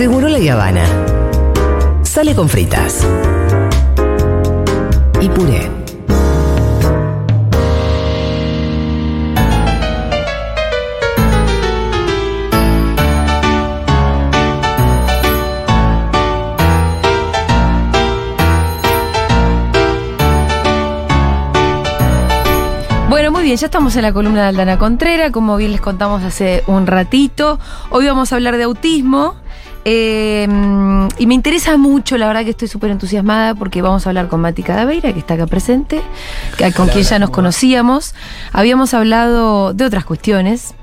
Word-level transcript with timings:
Seguro 0.00 0.28
la 0.28 0.38
Habana. 0.54 0.82
Sale 2.04 2.34
con 2.34 2.48
fritas. 2.48 3.06
Y 5.20 5.28
puré. 5.28 5.70
Bueno, 23.10 23.32
muy 23.32 23.42
bien, 23.42 23.58
ya 23.58 23.66
estamos 23.66 23.94
en 23.96 24.00
la 24.00 24.14
columna 24.14 24.44
de 24.44 24.48
Aldana 24.48 24.78
Contrera, 24.78 25.30
como 25.30 25.58
bien 25.58 25.72
les 25.72 25.82
contamos 25.82 26.22
hace 26.22 26.64
un 26.66 26.86
ratito. 26.86 27.58
Hoy 27.90 28.06
vamos 28.06 28.32
a 28.32 28.36
hablar 28.36 28.56
de 28.56 28.62
autismo. 28.62 29.39
Eh, 29.84 30.46
y 31.18 31.26
me 31.26 31.34
interesa 31.34 31.76
mucho, 31.76 32.18
la 32.18 32.26
verdad 32.26 32.44
que 32.44 32.50
estoy 32.50 32.68
súper 32.68 32.90
entusiasmada 32.90 33.54
porque 33.54 33.82
vamos 33.82 34.06
a 34.06 34.10
hablar 34.10 34.28
con 34.28 34.40
Mati 34.40 34.62
Cadaveira, 34.62 35.12
que 35.12 35.18
está 35.18 35.34
acá 35.34 35.46
presente, 35.46 36.00
que- 36.56 36.72
con 36.72 36.88
quien 36.88 37.04
ya 37.04 37.18
nos 37.18 37.30
conocíamos. 37.30 38.14
Habíamos 38.52 38.94
hablado 38.94 39.72
de 39.74 39.84
otras 39.84 40.04
cuestiones, 40.04 40.74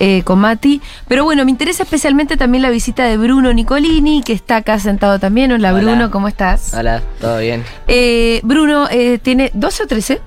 eh, 0.00 0.22
con 0.22 0.38
Mati. 0.38 0.80
Pero 1.08 1.24
bueno, 1.24 1.44
me 1.44 1.50
interesa 1.50 1.82
especialmente 1.82 2.36
también 2.36 2.62
la 2.62 2.70
visita 2.70 3.04
de 3.04 3.16
Bruno 3.16 3.52
Nicolini, 3.52 4.22
que 4.22 4.32
está 4.32 4.56
acá 4.56 4.78
sentado 4.78 5.18
también. 5.18 5.50
Hola, 5.52 5.72
Hola. 5.72 5.82
Bruno, 5.82 6.10
¿cómo 6.10 6.28
estás? 6.28 6.72
Hola, 6.74 7.02
¿todo 7.20 7.38
bien? 7.38 7.64
Eh, 7.88 8.40
Bruno, 8.44 8.86
eh, 8.90 9.18
¿tiene 9.20 9.50
12 9.54 9.82
o 9.82 9.86
13? 9.86 10.20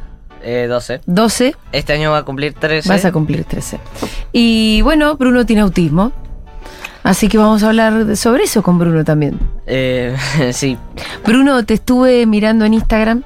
Eh, 0.44 0.66
12. 0.68 1.02
12. 1.06 1.56
Este 1.72 1.94
año 1.94 2.12
va 2.12 2.18
a 2.20 2.24
cumplir 2.26 2.54
13. 2.54 2.90
Vas 2.90 3.06
a 3.06 3.12
cumplir 3.12 3.44
13. 3.46 3.80
Y 4.34 4.82
bueno, 4.82 5.16
Bruno 5.16 5.46
tiene 5.46 5.62
autismo. 5.62 6.12
Así 7.04 7.28
que 7.28 7.38
vamos 7.38 7.64
a 7.64 7.68
hablar 7.68 8.16
sobre 8.16 8.44
eso 8.44 8.62
con 8.62 8.78
Bruno 8.78 9.04
también. 9.04 9.40
Eh, 9.66 10.16
sí, 10.54 10.78
Bruno, 11.26 11.66
te 11.66 11.76
estuve 11.76 12.26
mirando 12.26 12.66
en 12.66 12.76
Instagram 12.76 13.24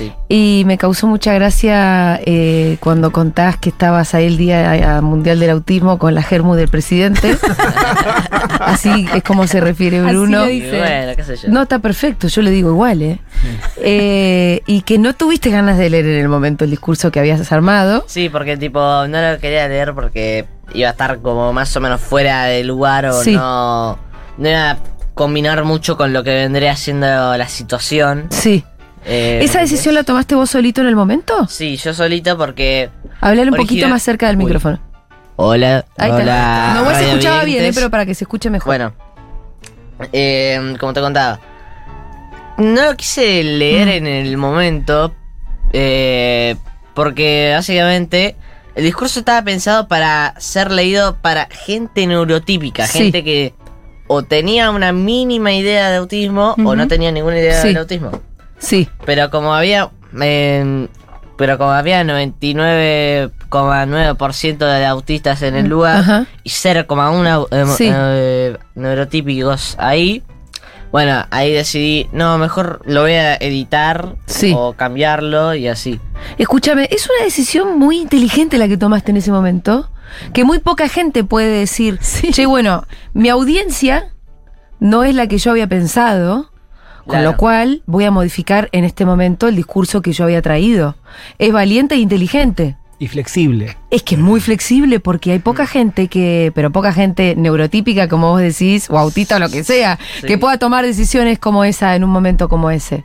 sí. 0.00 0.12
y 0.28 0.62
me 0.66 0.76
causó 0.78 1.06
mucha 1.06 1.32
gracia 1.34 2.18
eh, 2.26 2.76
cuando 2.80 3.12
contás 3.12 3.56
que 3.56 3.68
estabas 3.68 4.14
ahí 4.14 4.26
el 4.26 4.36
Día 4.36 4.98
eh, 4.98 5.00
Mundial 5.00 5.38
del 5.38 5.50
Autismo 5.50 5.98
con 5.98 6.14
la 6.14 6.22
germu 6.22 6.54
del 6.54 6.68
presidente. 6.68 7.36
Así 8.60 9.06
es 9.14 9.22
como 9.22 9.46
se 9.46 9.60
refiere 9.60 9.98
Así 10.00 10.08
Bruno. 10.10 10.40
lo 10.40 10.50
Y 10.50 10.60
dice. 10.60 10.78
bueno, 10.78 11.12
qué 11.16 11.22
sé 11.24 11.36
yo. 11.36 11.48
No, 11.50 11.62
está 11.62 11.78
perfecto, 11.78 12.28
yo 12.28 12.42
le 12.42 12.50
digo 12.50 12.70
igual, 12.70 13.02
¿eh? 13.02 13.18
Eh, 13.78 14.60
y 14.66 14.82
que 14.82 14.98
no 14.98 15.14
tuviste 15.14 15.50
ganas 15.50 15.78
de 15.78 15.90
leer 15.90 16.06
en 16.06 16.20
el 16.20 16.28
momento 16.28 16.64
el 16.64 16.70
discurso 16.70 17.10
que 17.10 17.20
habías 17.20 17.50
armado. 17.52 18.04
Sí, 18.06 18.28
porque 18.28 18.56
tipo, 18.56 18.78
no 18.80 19.32
lo 19.32 19.38
quería 19.38 19.68
leer 19.68 19.94
porque 19.94 20.46
iba 20.74 20.88
a 20.88 20.92
estar 20.92 21.20
como 21.20 21.52
más 21.52 21.74
o 21.76 21.80
menos 21.80 22.00
fuera 22.00 22.44
de 22.44 22.64
lugar 22.64 23.06
o 23.06 23.12
Sí. 23.22 23.34
no. 23.34 23.98
No 24.38 24.48
iba 24.48 24.70
a 24.70 24.78
combinar 25.14 25.64
mucho 25.64 25.96
con 25.96 26.12
lo 26.12 26.22
que 26.24 26.30
vendría 26.34 26.76
siendo 26.76 27.06
la 27.36 27.48
situación. 27.48 28.26
Sí. 28.30 28.64
Eh, 29.06 29.40
¿Esa 29.42 29.60
decisión 29.60 29.94
la 29.94 30.04
tomaste 30.04 30.34
vos 30.34 30.50
solito 30.50 30.80
en 30.82 30.86
el 30.86 30.96
momento? 30.96 31.46
Sí, 31.48 31.76
yo 31.76 31.94
solito 31.94 32.36
porque. 32.36 32.90
Hablar 33.20 33.48
un 33.50 33.56
poquito 33.56 33.88
más 33.88 34.02
cerca 34.02 34.26
del 34.28 34.36
Uy. 34.36 34.44
micrófono. 34.44 34.78
Hola, 35.36 35.86
Ahí 35.96 36.10
está. 36.10 36.22
hola. 36.22 36.72
No, 36.76 36.84
vos 36.84 36.96
se 36.96 37.08
escuchaba 37.08 37.44
bien, 37.44 37.64
¿eh? 37.64 37.70
pero 37.74 37.88
para 37.90 38.04
que 38.04 38.14
se 38.14 38.24
escuche 38.24 38.50
mejor. 38.50 38.66
Bueno, 38.66 38.92
eh, 40.12 40.74
como 40.78 40.92
te 40.92 41.00
contaba, 41.00 41.40
no 42.58 42.84
lo 42.84 42.96
quise 42.96 43.42
leer 43.42 43.86
Mm. 43.86 43.90
en 43.90 44.06
el 44.06 44.36
momento 44.36 45.14
eh, 45.72 46.56
porque 46.94 47.52
básicamente 47.54 48.36
el 48.74 48.84
discurso 48.84 49.20
estaba 49.20 49.40
pensado 49.42 49.88
para 49.88 50.34
ser 50.38 50.70
leído 50.72 51.16
para 51.22 51.48
gente 51.50 52.06
neurotípica, 52.06 52.86
Sí. 52.86 52.98
gente 53.04 53.24
que 53.24 53.54
o 54.08 54.22
tenía 54.24 54.70
una 54.70 54.92
mínima 54.92 55.52
idea 55.52 55.90
de 55.90 55.96
autismo 55.98 56.54
o 56.64 56.74
no 56.74 56.88
tenía 56.88 57.12
ninguna 57.12 57.38
idea 57.38 57.62
Sí. 57.62 57.68
del 57.68 57.78
autismo. 57.78 58.10
Sí, 58.60 58.88
Pero 59.04 59.30
como 59.30 59.52
había... 59.54 59.90
eh, 60.22 60.86
pero 61.36 61.58
como 61.58 61.70
había 61.70 62.02
99,9% 62.04 64.58
de 64.58 64.86
autistas 64.86 65.42
en 65.42 65.54
el 65.56 65.68
lugar 65.68 65.98
Ajá. 66.00 66.26
y 66.44 66.50
0,1 66.50 67.48
eh, 67.50 67.64
Sí. 67.76 67.90
eh, 67.92 68.56
neurotípicos 68.74 69.74
ahí, 69.78 70.22
bueno, 70.92 71.24
ahí 71.30 71.52
decidí, 71.52 72.08
no, 72.12 72.36
mejor 72.38 72.82
lo 72.84 73.02
voy 73.02 73.12
a 73.12 73.36
editar 73.36 74.16
Sí. 74.26 74.52
o 74.56 74.72
cambiarlo 74.74 75.54
y 75.54 75.68
así. 75.68 76.00
Escúchame, 76.36 76.88
es 76.90 77.08
una 77.08 77.24
decisión 77.24 77.78
muy 77.78 77.98
inteligente 77.98 78.58
la 78.58 78.66
que 78.68 78.76
tomaste 78.76 79.10
en 79.12 79.16
ese 79.18 79.30
momento, 79.32 79.88
que 80.34 80.42
muy 80.44 80.58
poca 80.58 80.88
gente 80.88 81.22
puede 81.24 81.48
decir, 81.60 81.98
che, 82.32 82.44
bueno, 82.46 82.84
mi 83.14 83.28
audiencia 83.28 84.12
no 84.80 85.04
es 85.04 85.14
la 85.14 85.26
que 85.28 85.38
yo 85.38 85.52
había 85.52 85.68
pensado, 85.68 86.50
con 87.04 87.10
Claro. 87.16 87.32
lo 87.32 87.36
cual 87.36 87.82
voy 87.86 88.04
a 88.04 88.10
modificar 88.10 88.68
en 88.72 88.84
este 88.84 89.04
momento 89.04 89.48
el 89.48 89.56
discurso 89.56 90.02
que 90.02 90.12
yo 90.12 90.24
había 90.24 90.42
traído. 90.42 90.96
Es 91.38 91.52
valiente 91.52 91.94
e 91.94 91.98
inteligente. 91.98 92.76
Y 93.02 93.08
flexible. 93.08 93.78
Es 93.90 94.02
que 94.02 94.14
es 94.16 94.20
muy 94.20 94.40
flexible 94.40 95.00
porque 95.00 95.32
hay 95.32 95.38
poca 95.38 95.66
gente 95.66 96.08
que, 96.08 96.52
pero 96.54 96.70
poca 96.70 96.92
gente 96.92 97.34
neurotípica, 97.34 98.08
como 98.08 98.28
vos 98.30 98.42
decís, 98.42 98.90
o 98.90 98.98
autista 98.98 99.36
o 99.36 99.38
lo 99.38 99.48
que 99.48 99.64
sea, 99.64 99.98
Sí. 100.20 100.26
que 100.26 100.36
pueda 100.36 100.58
tomar 100.58 100.84
decisiones 100.84 101.38
como 101.38 101.64
esa 101.64 101.96
en 101.96 102.04
un 102.04 102.10
momento 102.10 102.50
como 102.50 102.70
ese. 102.70 103.04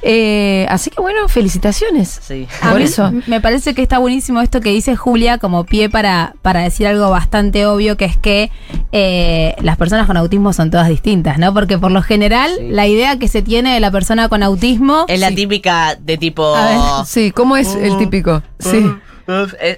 Eh, 0.00 0.66
así 0.70 0.88
que 0.88 1.02
bueno, 1.02 1.28
felicitaciones. 1.28 2.18
Sí. 2.22 2.48
A 2.62 2.70
Por 2.70 2.78
mí 2.78 2.84
eso. 2.84 3.12
Me 3.26 3.42
parece 3.42 3.74
que 3.74 3.82
está 3.82 3.98
buenísimo 3.98 4.40
esto 4.40 4.62
que 4.62 4.70
dice 4.70 4.96
Julia 4.96 5.36
como 5.36 5.64
pie 5.64 5.90
para, 5.90 6.34
para 6.40 6.62
decir 6.62 6.86
algo 6.86 7.10
bastante 7.10 7.66
obvio, 7.66 7.98
que 7.98 8.06
es 8.06 8.16
que 8.16 8.50
eh, 8.92 9.54
las 9.60 9.76
personas 9.76 10.06
con 10.06 10.16
autismo 10.16 10.54
son 10.54 10.70
todas 10.70 10.88
distintas, 10.88 11.38
¿no? 11.38 11.52
Porque 11.52 11.76
por 11.78 11.90
lo 11.92 12.00
general, 12.02 12.50
Sí. 12.58 12.68
la 12.70 12.86
idea 12.86 13.18
que 13.18 13.28
se 13.28 13.42
tiene 13.42 13.74
de 13.74 13.80
la 13.80 13.90
persona 13.90 14.30
con 14.30 14.42
autismo... 14.42 15.04
Es 15.08 15.20
la 15.20 15.28
Sí. 15.28 15.34
típica 15.34 15.94
de 15.96 16.16
tipo... 16.16 16.56
A 16.56 16.64
ver, 16.70 17.06
Sí, 17.06 17.30
¿cómo 17.32 17.58
es 17.58 17.74
el 17.74 17.98
típico? 17.98 18.42
Sí. 18.58 18.78
Uf, 18.78 18.84
e- 18.86 19.05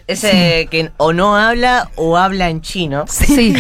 ese 0.07 0.69
que 0.71 0.91
o 0.99 1.13
no 1.13 1.37
habla 1.37 1.91
o 1.97 2.17
habla 2.17 2.49
en 2.51 2.61
chino. 2.61 3.05
Sí. 3.09 3.55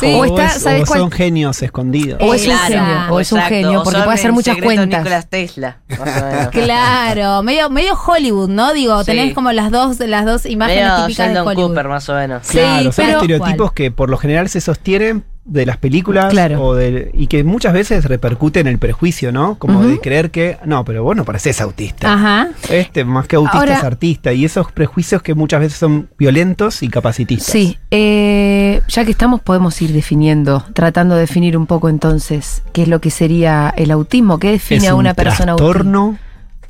Sí. 0.00 0.14
O 0.14 0.18
O, 0.20 0.24
está, 0.24 0.46
es- 0.46 0.62
¿sabes 0.62 0.82
o 0.82 0.86
cuál? 0.86 1.00
son 1.00 1.10
genios 1.10 1.62
escondidos. 1.62 2.18
O 2.22 2.34
es 2.34 2.46
un 2.46 2.56
genio, 2.56 2.84
o 3.10 3.20
es 3.20 3.32
un 3.32 3.38
exacto, 3.38 3.54
genio, 3.54 3.82
porque 3.84 4.00
puede 4.02 4.14
hacer 4.14 4.32
muchas 4.32 4.56
cuentas. 4.58 4.88
Nicolás 5.00 5.28
Tesla, 5.28 5.78
más 5.88 6.00
o 6.00 6.26
menos. 6.26 6.48
Claro, 6.48 7.42
medio, 7.42 7.70
medio 7.70 7.94
Hollywood, 7.94 8.48
¿no? 8.48 8.72
Digo, 8.72 9.00
Sí. 9.00 9.06
tenés 9.12 9.34
como 9.34 9.52
las 9.52 9.70
dos, 9.70 9.98
las 10.00 10.24
dos 10.24 10.46
imágenes 10.46 10.84
Medio 10.84 11.06
típicas 11.06 11.26
de 11.28 11.34
Sheldon 11.34 11.48
Hollywood. 11.48 11.68
Cooper, 11.68 11.88
más 11.88 12.08
o 12.08 12.14
menos. 12.14 12.46
Sí, 12.46 12.58
Claro, 12.58 12.92
son 12.92 13.04
pero- 13.06 13.18
estereotipos 13.18 13.56
¿Cuál? 13.70 13.74
que 13.74 13.90
por 13.90 14.10
lo 14.10 14.16
general 14.18 14.48
se 14.48 14.60
sostienen 14.60 15.24
de 15.44 15.66
las 15.66 15.76
películas 15.76 16.30
Claro. 16.30 16.62
o 16.62 16.74
de- 16.74 17.10
y 17.12 17.26
que 17.26 17.44
muchas 17.44 17.74
veces 17.74 18.06
repercuten 18.06 18.66
en 18.66 18.72
el 18.74 18.78
prejuicio, 18.78 19.30
¿no? 19.30 19.56
Como 19.58 19.84
de 19.86 20.00
creer 20.00 20.30
que, 20.30 20.56
no, 20.64 20.84
pero 20.86 21.02
vos 21.04 21.14
no 21.14 21.24
pareces 21.24 21.60
autista. 21.60 22.12
Ajá. 22.14 22.48
Este, 22.70 23.04
más 23.04 23.26
que 23.26 23.36
autista, 23.36 23.58
Ahora- 23.58 23.76
es 23.78 23.84
artista. 23.84 24.32
Y 24.32 24.44
esos 24.46 24.72
prejuicios 24.72 25.20
que 25.22 25.34
muchas 25.34 25.60
veces 25.60 25.78
son 25.78 26.08
violentos 26.18 26.82
y 26.82 26.88
capacitistas. 26.88 27.52
Sí, 27.52 27.78
eh, 27.90 28.80
ya 28.88 29.04
que 29.04 29.10
estamos 29.10 29.40
podemos 29.42 29.80
ir 29.82 29.92
definiendo, 29.92 30.64
tratando 30.72 31.14
de 31.14 31.22
definir 31.22 31.56
un 31.58 31.66
poco 31.66 31.88
entonces 31.90 32.62
qué 32.72 32.82
es 32.82 32.88
lo 32.88 33.00
que 33.00 33.10
sería 33.10 33.72
el 33.76 33.90
autismo, 33.90 34.38
qué 34.38 34.50
define 34.52 34.88
a 34.88 34.94
un 34.94 35.00
una 35.00 35.14
persona 35.14 35.52
autista. 35.52 35.70
trastorno. 35.72 36.18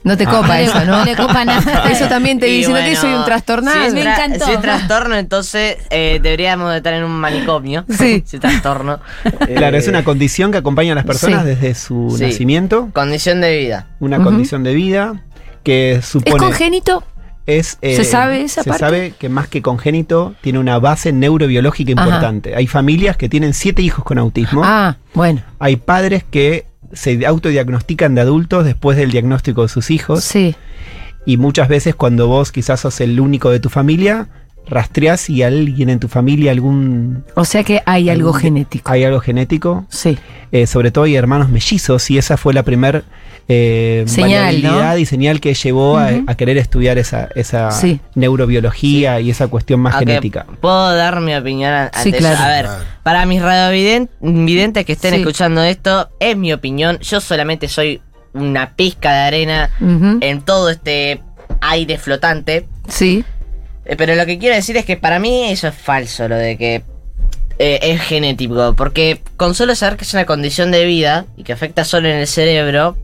No 0.04 0.16
te 0.16 0.24
Ah. 0.24 0.30
copa 0.30 0.48
No 0.48 0.54
eso, 0.54 0.84
¿no? 0.84 0.98
no 0.98 1.04
le 1.04 1.16
copa 1.16 1.44
nada. 1.44 1.84
Eso 1.90 2.06
también 2.08 2.38
te 2.38 2.48
Y 2.48 2.58
diciendo 2.58 2.80
que 2.84 2.94
soy 2.94 3.12
un 3.14 3.24
trastornado. 3.24 3.80
Si 3.80 3.86
es, 3.86 3.94
Me 3.94 4.02
encantó. 4.02 4.44
si 4.44 4.52
es 4.52 4.60
trastorno, 4.60 5.16
entonces 5.16 5.78
eh, 5.90 6.20
deberíamos 6.22 6.70
de 6.70 6.76
estar 6.76 6.92
en 6.94 7.04
un 7.04 7.12
manicomio. 7.12 7.84
Sí. 7.88 8.22
Si 8.26 8.36
es 8.36 8.40
trastorno. 8.42 9.00
Claro, 9.56 9.76
Eh, 9.76 9.80
es 9.80 9.88
una 9.88 10.04
condición 10.04 10.52
que 10.52 10.58
acompaña 10.58 10.92
a 10.92 10.94
las 10.94 11.04
personas 11.06 11.42
Sí. 11.42 11.48
desde 11.48 11.74
su 11.74 12.14
Sí. 12.18 12.24
nacimiento. 12.24 12.90
condición 12.92 13.40
de 13.40 13.56
vida. 13.58 13.86
Una 14.00 14.22
condición 14.22 14.62
de 14.62 14.74
vida 14.74 15.22
que 15.62 16.00
supone. 16.02 16.36
¿Es 16.36 16.42
congénito? 16.42 17.02
es, 17.46 17.76
eh, 17.82 17.96
¿Se 17.96 18.04
sabe 18.04 18.40
esa 18.42 18.62
se 18.62 18.70
parte? 18.70 18.84
sabe 18.84 19.14
que 19.18 19.28
más 19.28 19.48
que 19.48 19.60
congénito 19.60 20.34
tiene 20.40 20.58
una 20.58 20.78
base 20.78 21.12
neurobiológica 21.12 21.92
Ajá. 21.92 22.04
importante. 22.04 22.56
Hay 22.56 22.66
familias 22.66 23.16
que 23.18 23.28
tienen 23.28 23.52
siete 23.54 23.82
hijos 23.82 24.02
con 24.04 24.18
autismo. 24.18 24.62
Ah, 24.64 24.96
bueno, 25.14 25.42
Hay 25.58 25.76
padres 25.76 26.24
que 26.30 26.66
se 26.94 27.26
autodiagnostican 27.26 28.14
de 28.14 28.22
adultos 28.22 28.64
después 28.64 28.96
del 28.96 29.10
diagnóstico 29.10 29.62
de 29.62 29.68
sus 29.68 29.90
hijos. 29.90 30.24
sí. 30.24 30.54
Y 31.26 31.38
muchas 31.38 31.68
veces 31.68 31.94
cuando 31.94 32.28
vos 32.28 32.52
quizás 32.52 32.80
sos 32.80 33.00
el 33.00 33.18
único 33.18 33.50
de 33.50 33.58
tu 33.58 33.70
familia, 33.70 34.28
rastreás 34.66 35.20
si 35.20 35.42
alguien 35.42 35.90
en 35.90 36.00
tu 36.00 36.08
familia 36.08 36.50
algún... 36.52 37.24
O 37.34 37.44
sea 37.44 37.62
que 37.64 37.82
hay 37.86 38.08
algo 38.10 38.28
algún- 38.28 38.40
genético. 38.40 38.90
Hay 38.90 39.04
algo 39.04 39.20
genético. 39.20 39.84
Sí. 39.88 40.18
Eh, 40.52 40.66
sobre 40.66 40.90
todo 40.90 41.04
hay 41.04 41.16
hermanos 41.16 41.48
mellizos 41.50 42.10
y 42.10 42.18
esa 42.18 42.36
fue 42.36 42.54
la 42.54 42.62
primer 42.62 43.04
eh, 43.46 44.04
Señal, 44.06 44.30
variabilidad 44.54 44.92
¿no? 44.94 44.98
y 44.98 45.04
señal 45.04 45.40
que 45.40 45.52
llevó 45.52 45.98
a- 45.98 46.08
a, 46.26 46.34
querer 46.34 46.56
estudiar 46.56 46.96
esa, 46.96 47.28
esa 47.34 47.70
Sí. 47.72 48.00
neurobiología 48.14 49.20
y 49.20 49.30
esa 49.30 49.48
cuestión 49.48 49.80
más 49.80 49.98
genética. 49.98 50.46
Puedo 50.62 50.94
dar 50.96 51.20
mi 51.20 51.34
opinión 51.34 51.90
Sí, 52.02 52.08
eso? 52.10 52.18
claro. 52.18 52.38
A 52.42 52.48
ver, 52.48 52.66
para 53.02 53.26
mis 53.26 53.42
radiovidentes 53.42 54.84
que 54.86 54.92
estén 54.92 55.14
Sí. 55.14 55.20
escuchando 55.20 55.62
esto, 55.62 56.08
es 56.20 56.36
mi 56.36 56.52
opinión. 56.52 56.98
Yo 57.00 57.20
solamente 57.20 57.68
soy 57.68 58.00
una 58.32 58.70
pizca 58.74 59.12
de 59.12 59.18
arena 59.20 59.70
en 60.20 60.40
todo 60.42 60.70
este 60.70 61.20
aire 61.60 61.98
flotante. 61.98 62.66
Sí. 62.88 63.24
Eh, 63.86 63.96
Pero 63.96 64.14
lo 64.14 64.26
que 64.26 64.38
quiero 64.38 64.54
decir 64.54 64.76
es 64.76 64.84
que 64.84 64.96
para 64.96 65.18
mí 65.18 65.44
eso 65.50 65.68
es 65.68 65.74
falso, 65.74 66.28
lo 66.28 66.36
de 66.36 66.56
que 66.56 66.82
eh, 67.58 67.78
es 67.82 68.00
genético. 68.00 68.74
Porque 68.76 69.20
con 69.36 69.54
solo 69.54 69.74
saber 69.74 69.96
que 69.96 70.04
es 70.04 70.14
una 70.14 70.26
condición 70.26 70.70
de 70.70 70.84
vida 70.84 71.26
y 71.36 71.44
que 71.44 71.52
afecta 71.52 71.84
solo 71.84 72.08
en 72.08 72.16
el 72.16 72.26
cerebro, 72.26 72.96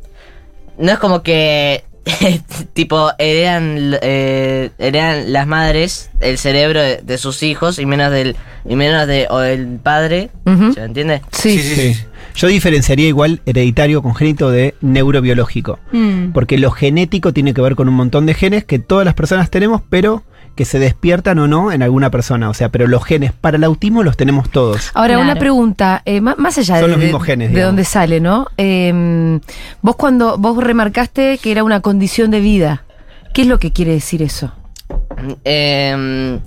no 0.79 0.93
es 0.93 0.99
como 0.99 1.23
que. 1.23 1.85
tipo, 2.73 3.11
heredan, 3.19 3.99
eh, 4.01 4.71
heredan 4.79 5.35
las 5.35 5.47
madres 5.47 6.11
el 6.21 6.39
cerebro 6.39 6.81
de, 6.81 6.97
de 7.03 7.19
sus 7.19 7.43
hijos 7.43 7.79
y 7.79 7.85
menos 7.85 8.11
del 8.11 8.37
y 8.65 8.75
menos 8.75 9.07
de 9.07 9.27
o 9.29 9.39
del 9.39 9.79
padre, 9.79 10.31
Ujú. 10.47 10.73
¿se 10.73 10.83
entiende? 10.83 11.21
Sí. 11.31 11.59
Sí. 11.59 11.97
Yo 12.35 12.47
diferenciaría 12.49 13.09
igual 13.09 13.41
hereditario 13.45 14.03
congénito 14.03 14.51
de 14.51 14.75
neurobiológico. 14.81 15.79
Mm. 15.93 16.33
Porque 16.33 16.59
lo 16.59 16.71
genético 16.71 17.33
tiene 17.33 17.55
que 17.55 17.61
ver 17.61 17.75
con 17.75 17.89
un 17.89 17.95
montón 17.95 18.27
de 18.27 18.35
genes 18.35 18.65
que 18.65 18.79
todas 18.79 19.05
las 19.05 19.15
personas 19.15 19.51
tenemos, 19.51 19.83
pero 19.91 20.25
que 20.57 20.65
se 20.65 20.79
despiertan 20.79 21.39
o 21.39 21.47
no 21.47 21.73
en 21.73 21.83
alguna 21.83 22.11
persona. 22.11 22.51
O 22.51 22.55
sea, 22.55 22.69
pero 22.69 22.87
los 22.87 23.05
genes 23.05 23.33
para 23.33 23.57
el 23.57 23.65
autismo 23.65 24.03
los 24.03 24.17
tenemos 24.17 24.51
todos. 24.51 24.91
Ahora, 24.95 25.15
Claro. 25.15 25.23
una 25.23 25.37
pregunta, 25.37 26.03
eh, 26.05 26.21
má- 26.21 26.35
más 26.37 26.59
allá 26.59 26.75
Son 26.81 26.83
de, 26.83 26.89
los 26.89 26.99
de- 26.99 27.05
mismos 27.07 27.23
genes, 27.25 27.53
de 27.53 27.63
dónde 27.63 27.85
sale, 27.85 28.21
¿no? 28.21 28.47
Eh, 28.59 29.41
vos 29.83 29.97
cuando 29.97 30.37
vos 30.39 30.63
remarcaste 30.63 31.39
que 31.39 31.51
era 31.53 31.65
una 31.65 31.81
condición 31.81 32.31
de 32.31 32.41
vida, 32.41 32.85
¿qué 33.33 33.43
es 33.43 33.49
lo 33.49 33.59
que 33.59 33.73
quiere 33.73 33.93
decir 33.93 34.23
eso? 34.23 34.53
Em, 35.45 36.41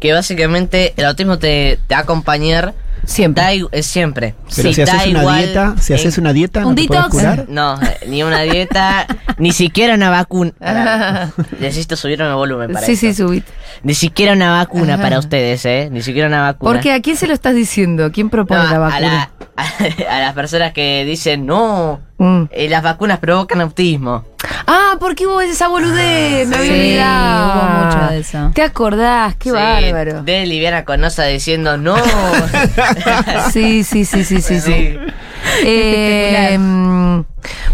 que 0.00 0.12
básicamente 0.12 0.94
el 0.96 1.04
autismo 1.06 1.38
te, 1.38 1.78
te 1.86 1.94
va 1.94 2.00
a 2.00 2.02
acompañar 2.04 2.74
Siempre. 3.08 3.42
da 3.72 3.82
siempre. 3.82 4.34
Pero 4.54 4.68
Sí, 4.68 4.74
si 4.74 4.82
haces 4.82 5.06
una 5.06 5.20
igual 5.20 5.44
dieta, 5.44 5.74
si 5.80 5.94
haces 5.94 6.18
una 6.18 6.32
dieta, 6.32 6.60
Un 6.60 6.70
¿no 6.70 6.74
te 6.74 6.82
detox. 6.82 7.08
curar? 7.08 7.46
No, 7.48 7.78
ni 8.06 8.22
una 8.22 8.42
dieta, 8.42 9.06
ni 9.38 9.52
siquiera 9.52 9.94
una 9.94 10.10
vacuna. 10.10 10.52
Necesito 11.60 11.96
subir 11.96 12.20
el 12.20 12.34
volumen 12.34 12.72
para 12.72 12.84
sí, 12.86 12.92
esto. 12.92 13.06
sí, 13.06 13.14
subí. 13.14 13.42
Ni 13.82 13.94
siquiera 13.94 14.32
una 14.34 14.52
vacuna 14.52 14.94
Ajá. 14.94 15.02
para 15.02 15.18
ustedes, 15.18 15.64
¿eh? 15.64 15.88
Ni 15.90 16.02
siquiera 16.02 16.28
una 16.28 16.42
vacuna. 16.42 16.72
¿Por 16.72 16.80
qué? 16.80 16.92
¿A 16.92 17.00
quién 17.00 17.16
se 17.16 17.26
lo 17.26 17.32
estás 17.34 17.54
diciendo? 17.54 18.10
¿Quién 18.12 18.26
No, 18.26 18.30
propone 18.30 18.64
la 18.64 18.70
a, 18.76 18.78
vacuna? 18.78 19.30
la- 19.56 20.10
a 20.16 20.20
las 20.20 20.34
personas 20.34 20.72
que 20.72 21.04
dicen, 21.04 21.46
no, 21.46 22.00
Mm. 22.20 22.48
eh, 22.50 22.68
las 22.68 22.82
vacunas 22.82 23.20
provocan 23.20 23.60
autismo. 23.60 24.24
Ah, 24.66 24.96
¿por 25.00 25.14
qué 25.14 25.26
hubo 25.26 25.40
esa 25.40 25.68
boludez? 25.68 26.48
Me 26.48 26.56
había 26.56 26.72
Sí, 26.72 26.78
olvidado. 26.80 27.52
hubo 27.54 27.84
mucho 27.86 28.12
de 28.12 28.18
eso. 28.20 28.50
¿Te 28.54 28.62
acordás? 28.62 29.34
Qué 29.36 29.50
Sí, 29.50 29.54
bárbaro. 29.54 30.22
De 30.22 30.46
Liviana 30.46 30.84
Conosa 30.84 31.24
diciendo, 31.24 31.76
no. 31.76 31.96
Sí, 33.52 33.84
sí, 33.84 34.04
sí, 34.04 34.24
sí, 34.24 34.40
sí, 34.40 34.60
sí. 34.60 34.60
Sí. 34.60 34.98
Eh, 35.64 36.56
mm, 36.58 37.20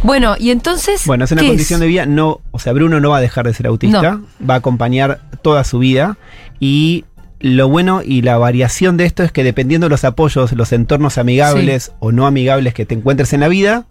bueno, 0.02 0.36
y 0.38 0.50
entonces. 0.50 1.06
Bueno, 1.06 1.24
es 1.24 1.32
una 1.32 1.42
¿qué 1.42 1.48
condición 1.48 1.80
de 1.80 1.86
vida, 1.86 2.06
no, 2.06 2.40
o 2.50 2.58
sea, 2.58 2.72
Bruno 2.72 3.00
no 3.00 3.10
va 3.10 3.18
a 3.18 3.20
dejar 3.20 3.46
de 3.46 3.54
ser 3.54 3.66
autista, 3.66 4.20
va 4.48 4.54
a 4.54 4.58
acompañar 4.58 5.20
toda 5.42 5.64
su 5.64 5.78
vida 5.78 6.16
y 6.60 7.04
lo 7.40 7.68
bueno 7.68 8.00
y 8.04 8.22
la 8.22 8.38
variación 8.38 8.96
de 8.96 9.04
esto 9.04 9.22
es 9.22 9.32
que 9.32 9.44
dependiendo 9.44 9.86
de 9.86 9.90
los 9.90 10.04
apoyos, 10.04 10.52
los 10.52 10.72
entornos 10.72 11.18
amigables 11.18 11.92
o 11.98 12.12
no 12.12 12.26
amigables 12.26 12.72
que 12.74 12.86
te 12.86 12.94
encuentres 12.94 13.32
en 13.32 13.40
la 13.40 13.48
vida, 13.48 13.84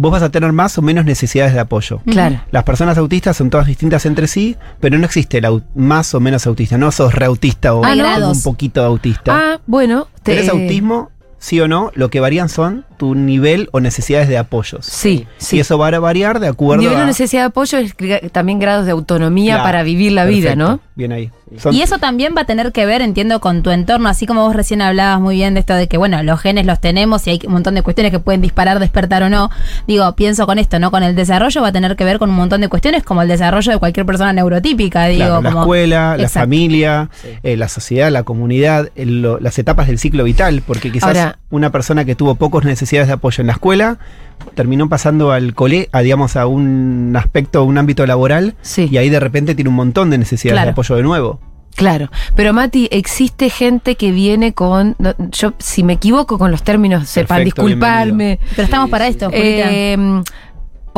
vos 0.00 0.12
vas 0.12 0.22
a 0.22 0.30
tener 0.30 0.52
más 0.52 0.78
o 0.78 0.82
menos 0.82 1.04
necesidades 1.04 1.52
de 1.54 1.58
apoyo. 1.58 2.00
Claro. 2.08 2.40
Las 2.52 2.62
personas 2.62 2.96
autistas 2.98 3.36
son 3.36 3.50
todas 3.50 3.66
distintas 3.66 4.06
entre 4.06 4.28
sí, 4.28 4.56
pero 4.78 4.96
no 4.96 5.04
existe 5.04 5.38
el 5.38 5.62
más 5.74 6.14
o 6.14 6.20
menos 6.20 6.46
autista, 6.46 6.78
no 6.78 6.92
sos 6.92 7.12
reautista 7.14 7.74
o 7.74 7.84
Ah, 7.84 7.94
un 8.28 8.42
poquito 8.42 8.84
autista. 8.84 9.32
Ah, 9.36 9.60
bueno. 9.66 10.06
te- 10.22 10.36
¿Tenés 10.36 10.48
autismo? 10.50 11.10
Sí 11.40 11.60
o 11.60 11.66
no, 11.68 11.90
lo 11.94 12.10
que 12.10 12.18
varían 12.20 12.48
son 12.48 12.84
tu 12.96 13.14
nivel 13.14 13.68
o 13.72 13.80
necesidades 13.80 14.28
de 14.28 14.38
apoyos. 14.38 14.86
Sí, 14.86 15.26
sí. 15.38 15.56
Y 15.56 15.60
eso 15.60 15.78
va 15.78 15.88
a 15.88 15.98
variar 15.98 16.38
de 16.40 16.48
acuerdo 16.48 16.82
Nivel 16.82 16.98
a... 16.98 17.06
necesidad 17.06 17.42
de 17.42 17.46
apoyo 17.46 17.78
es 17.78 17.94
también 18.32 18.58
grados 18.60 18.86
de 18.86 18.92
autonomía 18.92 19.54
Claro, 19.54 19.64
para 19.64 19.82
vivir 19.84 20.12
la 20.12 20.24
vida, 20.26 20.54
¿no? 20.56 20.80
Bien 20.96 21.12
ahí. 21.12 21.30
Son- 21.56 21.74
Y 21.74 21.82
eso 21.82 21.98
también 21.98 22.34
va 22.36 22.42
a 22.42 22.44
tener 22.44 22.72
que 22.72 22.84
ver, 22.84 23.00
entiendo, 23.00 23.40
con 23.40 23.62
tu 23.62 23.70
entorno, 23.70 24.08
así 24.08 24.26
como 24.26 24.42
vos 24.42 24.54
recién 24.54 24.82
hablabas 24.82 25.20
muy 25.20 25.36
bien 25.36 25.54
de 25.54 25.60
esto 25.60 25.74
de 25.74 25.88
que, 25.88 25.96
bueno, 25.96 26.22
los 26.22 26.40
genes 26.40 26.66
los 26.66 26.80
tenemos 26.80 27.26
y 27.26 27.30
hay 27.30 27.40
un 27.46 27.52
montón 27.54 27.74
de 27.74 27.82
cuestiones 27.82 28.12
que 28.12 28.18
pueden 28.18 28.40
disparar, 28.42 28.78
despertar 28.78 29.22
o 29.22 29.30
no. 29.30 29.50
Digo, 29.86 30.14
pienso 30.14 30.46
con 30.46 30.58
esto, 30.58 30.78
¿no? 30.78 30.90
Con 30.90 31.02
el 31.02 31.14
desarrollo 31.16 31.62
va 31.62 31.68
a 31.68 31.72
tener 31.72 31.96
que 31.96 32.04
ver 32.04 32.18
con 32.18 32.30
un 32.30 32.36
montón 32.36 32.60
de 32.60 32.68
cuestiones 32.68 33.02
como 33.02 33.22
el 33.22 33.28
desarrollo 33.28 33.72
de 33.72 33.78
cualquier 33.78 34.04
persona 34.06 34.32
neurotípica, 34.32 35.06
digo. 35.06 35.18
Claro, 35.24 35.42
la 35.42 35.50
como, 35.50 35.62
escuela, 35.62 36.16
la 36.16 36.28
familia, 36.28 37.08
Sí. 37.22 37.28
eh, 37.42 37.56
la 37.56 37.68
sociedad, 37.68 38.10
la 38.10 38.22
comunidad, 38.24 38.90
el- 38.94 39.22
lo- 39.22 39.40
las 39.40 39.58
etapas 39.58 39.86
del 39.86 39.98
ciclo 39.98 40.24
vital, 40.24 40.62
porque 40.66 40.92
quizás 40.92 41.08
Ahora- 41.16 41.38
una 41.50 41.70
persona 41.70 42.04
que 42.04 42.14
tuvo 42.14 42.34
pocas 42.34 42.64
necesidades 42.64 43.08
de 43.08 43.14
apoyo 43.14 43.40
en 43.40 43.46
la 43.46 43.54
escuela 43.54 43.98
terminó 44.54 44.88
pasando 44.88 45.30
al 45.32 45.54
cole, 45.54 45.88
a, 45.92 46.00
digamos, 46.00 46.36
a 46.36 46.46
un 46.46 47.14
aspecto, 47.16 47.64
un 47.64 47.78
ámbito 47.78 48.04
laboral, 48.06 48.54
Sí. 48.62 48.88
y 48.90 48.96
ahí 48.96 49.08
de 49.10 49.20
repente 49.20 49.54
tiene 49.54 49.70
un 49.70 49.76
montón 49.76 50.10
de 50.10 50.18
necesidades 50.18 50.54
Claro. 50.54 50.66
de 50.66 50.72
apoyo 50.72 50.96
de 50.96 51.02
nuevo. 51.02 51.40
Claro, 51.76 52.10
pero 52.34 52.52
Mati, 52.52 52.88
existe 52.90 53.50
gente 53.50 53.94
que 53.94 54.10
viene 54.10 54.52
con, 54.52 54.96
no, 54.98 55.14
yo 55.30 55.52
si 55.58 55.84
me 55.84 55.92
equivoco 55.92 56.36
con 56.36 56.50
los 56.50 56.64
términos, 56.64 57.08
sepan 57.08 57.36
Perfecto, 57.38 57.62
disculparme. 57.62 58.40
Pero 58.56 58.64
estamos 58.64 58.90
para 58.90 59.06
esto. 59.06 59.30
Eh, 59.32 59.96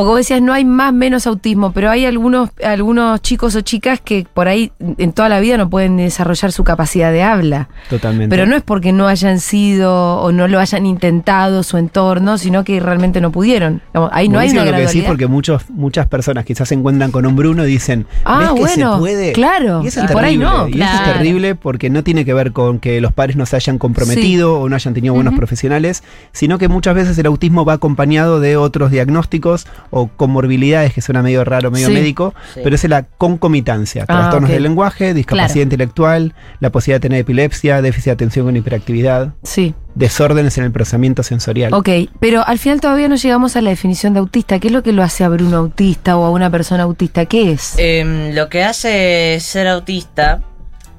porque 0.01 0.09
vos 0.09 0.17
decías 0.17 0.41
no 0.41 0.53
hay 0.53 0.65
más 0.65 0.95
menos 0.95 1.27
autismo, 1.27 1.73
pero 1.73 1.91
hay 1.91 2.07
algunos 2.07 2.51
algunos 2.65 3.21
chicos 3.21 3.55
o 3.55 3.61
chicas 3.61 4.01
que 4.03 4.27
por 4.33 4.49
ahí 4.49 4.73
en 4.99 5.13
toda 5.13 5.29
la 5.29 5.41
vida 5.41 5.59
no 5.59 5.69
pueden 5.69 5.99
desarrollar 5.99 6.53
su 6.53 6.65
capacidad 6.65 7.13
de 7.13 7.23
habla. 7.23 7.69
Totalmente. 7.91 8.35
Pero 8.35 8.47
no 8.47 8.57
es 8.57 8.63
porque 8.63 8.93
no 8.93 9.09
hayan 9.09 9.41
sido 9.41 10.17
o 10.21 10.33
no 10.33 10.49
lo 10.49 10.59
hayan 10.59 10.87
intentado 10.87 11.63
su 11.63 11.77
entorno, 11.77 12.39
sino 12.39 12.65
que 12.65 12.81
realmente 12.81 13.21
no 13.21 13.31
pudieron. 13.31 13.83
Ahí 14.13 14.29
no 14.29 14.39
hay 14.39 14.49
Buenísimo 14.49 14.63
una 14.63 14.71
lo 14.71 14.77
que 14.79 14.87
decís 14.87 15.05
porque 15.07 15.27
muchos, 15.27 15.69
muchas 15.71 16.07
personas 16.07 16.45
quizás 16.45 16.69
se 16.69 16.75
encuentran 16.75 17.11
con 17.11 17.27
un 17.27 17.37
Bruno 17.37 17.67
y 17.67 17.69
dicen, 17.69 18.07
Ah, 18.25 18.39
¿ves 18.39 18.49
que 18.53 18.61
bueno, 18.61 18.95
se 18.95 18.99
puede? 19.01 19.33
claro, 19.33 19.83
Y 19.85 19.89
eso 19.89 20.03
es 20.03 20.11
por 20.11 20.25
ahí 20.25 20.39
no, 20.39 20.67
Y 20.69 20.81
eso 20.81 20.85
es 20.85 21.01
claro. 21.01 21.13
terrible 21.13 21.55
porque 21.55 21.91
no 21.91 22.03
tiene 22.03 22.25
que 22.25 22.33
ver 22.33 22.53
con 22.53 22.79
que 22.79 23.01
los 23.01 23.13
padres 23.13 23.37
no 23.37 23.45
se 23.45 23.57
hayan 23.57 23.79
comprometido 23.79 24.59
o 24.61 24.69
no 24.69 24.77
hayan 24.77 24.95
tenido 24.95 25.15
buenos 25.15 25.35
profesionales, 25.35 26.03
sino 26.33 26.59
que 26.59 26.69
muchas 26.69 26.95
veces 26.95 27.19
el 27.19 27.27
autismo 27.27 27.65
va 27.65 27.75
acompañado 27.75 28.41
de 28.41 28.57
otros 28.57 28.91
diagnósticos 28.91 29.67
o 29.91 30.09
comorbilidades, 30.09 30.93
que 30.95 31.01
suena 31.01 31.23
medio 31.23 31.45
raro, 31.45 31.71
medio 31.71 31.89
Sí. 31.89 31.93
médico, 31.93 32.35
Sí. 32.55 32.61
pero 32.63 32.75
es 32.77 32.85
la 32.89 33.03
concomitancia. 33.03 34.05
Ah, 34.05 34.07
Trastornos 34.19 34.49
ok. 34.51 34.55
del 34.55 34.63
lenguaje, 34.63 35.15
discapacidad 35.15 35.55
Claro. 35.55 35.63
intelectual, 35.63 36.35
la 36.61 36.71
posibilidad 36.71 36.97
de 37.01 37.09
tener 37.09 37.21
epilepsia, 37.21 37.83
déficit 37.83 38.07
de 38.07 38.11
atención 38.13 38.47
con 38.47 38.57
hiperactividad, 38.57 39.35
Sí, 39.43 39.75
desórdenes 39.95 40.57
en 40.59 40.65
el 40.65 40.71
procesamiento 40.73 41.23
sensorial. 41.23 41.75
ok, 41.75 41.89
pero 42.21 42.47
al 42.47 42.59
final 42.59 42.81
todavía 42.81 43.09
no 43.09 43.17
llegamos 43.17 43.57
a 43.57 43.61
la 43.63 43.71
definición 43.71 44.13
de 44.15 44.21
autista. 44.21 44.59
¿Qué 44.59 44.69
es 44.69 44.73
lo 44.73 44.83
que 44.83 44.93
lo 44.93 45.03
hace 45.03 45.25
a 45.25 45.29
Bruno 45.29 45.57
autista 45.57 46.17
o 46.17 46.25
a 46.25 46.31
una 46.31 46.51
persona 46.51 46.85
autista? 46.85 47.27
¿Qué 47.27 47.53
es? 47.53 47.75
Em, 47.79 48.35
lo 48.35 48.49
que 48.49 48.63
hace 48.65 49.39
ser 49.41 49.67
autista 49.69 50.43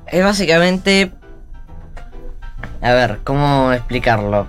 es 0.08 0.24
básicamente. 0.24 1.12
A 2.82 2.94
ver, 2.94 3.20
¿cómo 3.24 3.72
explicarlo? 3.74 4.48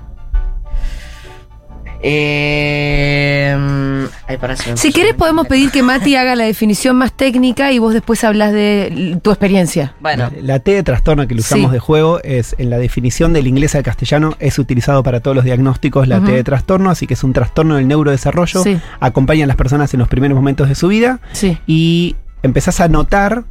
Ay, 4.28 4.38
me 4.38 4.76
Si 4.76 4.88
un- 4.88 5.16
podemos 5.16 5.46
pedir 5.46 5.70
que 5.70 5.82
Mati 5.82 6.16
haga 6.16 6.34
la 6.36 6.44
definición 6.44 6.96
más 6.96 7.12
técnica 7.12 7.72
y 7.72 7.78
vos 7.78 7.92
después 7.94 8.24
hablas 8.24 8.52
de 8.52 9.18
tu 9.22 9.30
experiencia. 9.30 9.94
Bueno, 10.00 10.30
La 10.40 10.58
T 10.58 10.72
de 10.72 10.82
trastorno 10.82 11.26
que 11.26 11.34
lo 11.34 11.40
usamos 11.40 11.70
Sí. 11.70 11.74
de 11.74 11.78
juego 11.78 12.20
es 12.22 12.54
en 12.58 12.70
la 12.70 12.78
definición 12.78 13.32
del 13.32 13.46
inglés 13.46 13.74
al 13.74 13.82
castellano 13.82 14.34
es 14.40 14.58
utilizado 14.58 15.02
para 15.02 15.20
todos 15.20 15.34
los 15.36 15.44
diagnósticos 15.44 16.08
la. 16.08 16.20
T 16.22 16.32
de 16.32 16.44
trastorno, 16.44 16.90
así 16.90 17.06
que 17.06 17.14
es 17.14 17.24
un 17.24 17.32
trastorno 17.32 17.76
del 17.76 17.88
neurodesarrollo, 17.88 18.62
Sí. 18.62 18.78
acompaña 19.00 19.44
a 19.44 19.46
las 19.48 19.56
personas 19.56 19.92
en 19.94 20.00
los 20.00 20.08
primeros 20.08 20.36
momentos 20.36 20.68
de 20.68 20.74
su 20.74 20.88
vida 20.88 21.20
Sí. 21.32 21.58
y 21.66 22.16
empezás 22.42 22.80
a 22.80 22.88
notar 22.88 23.44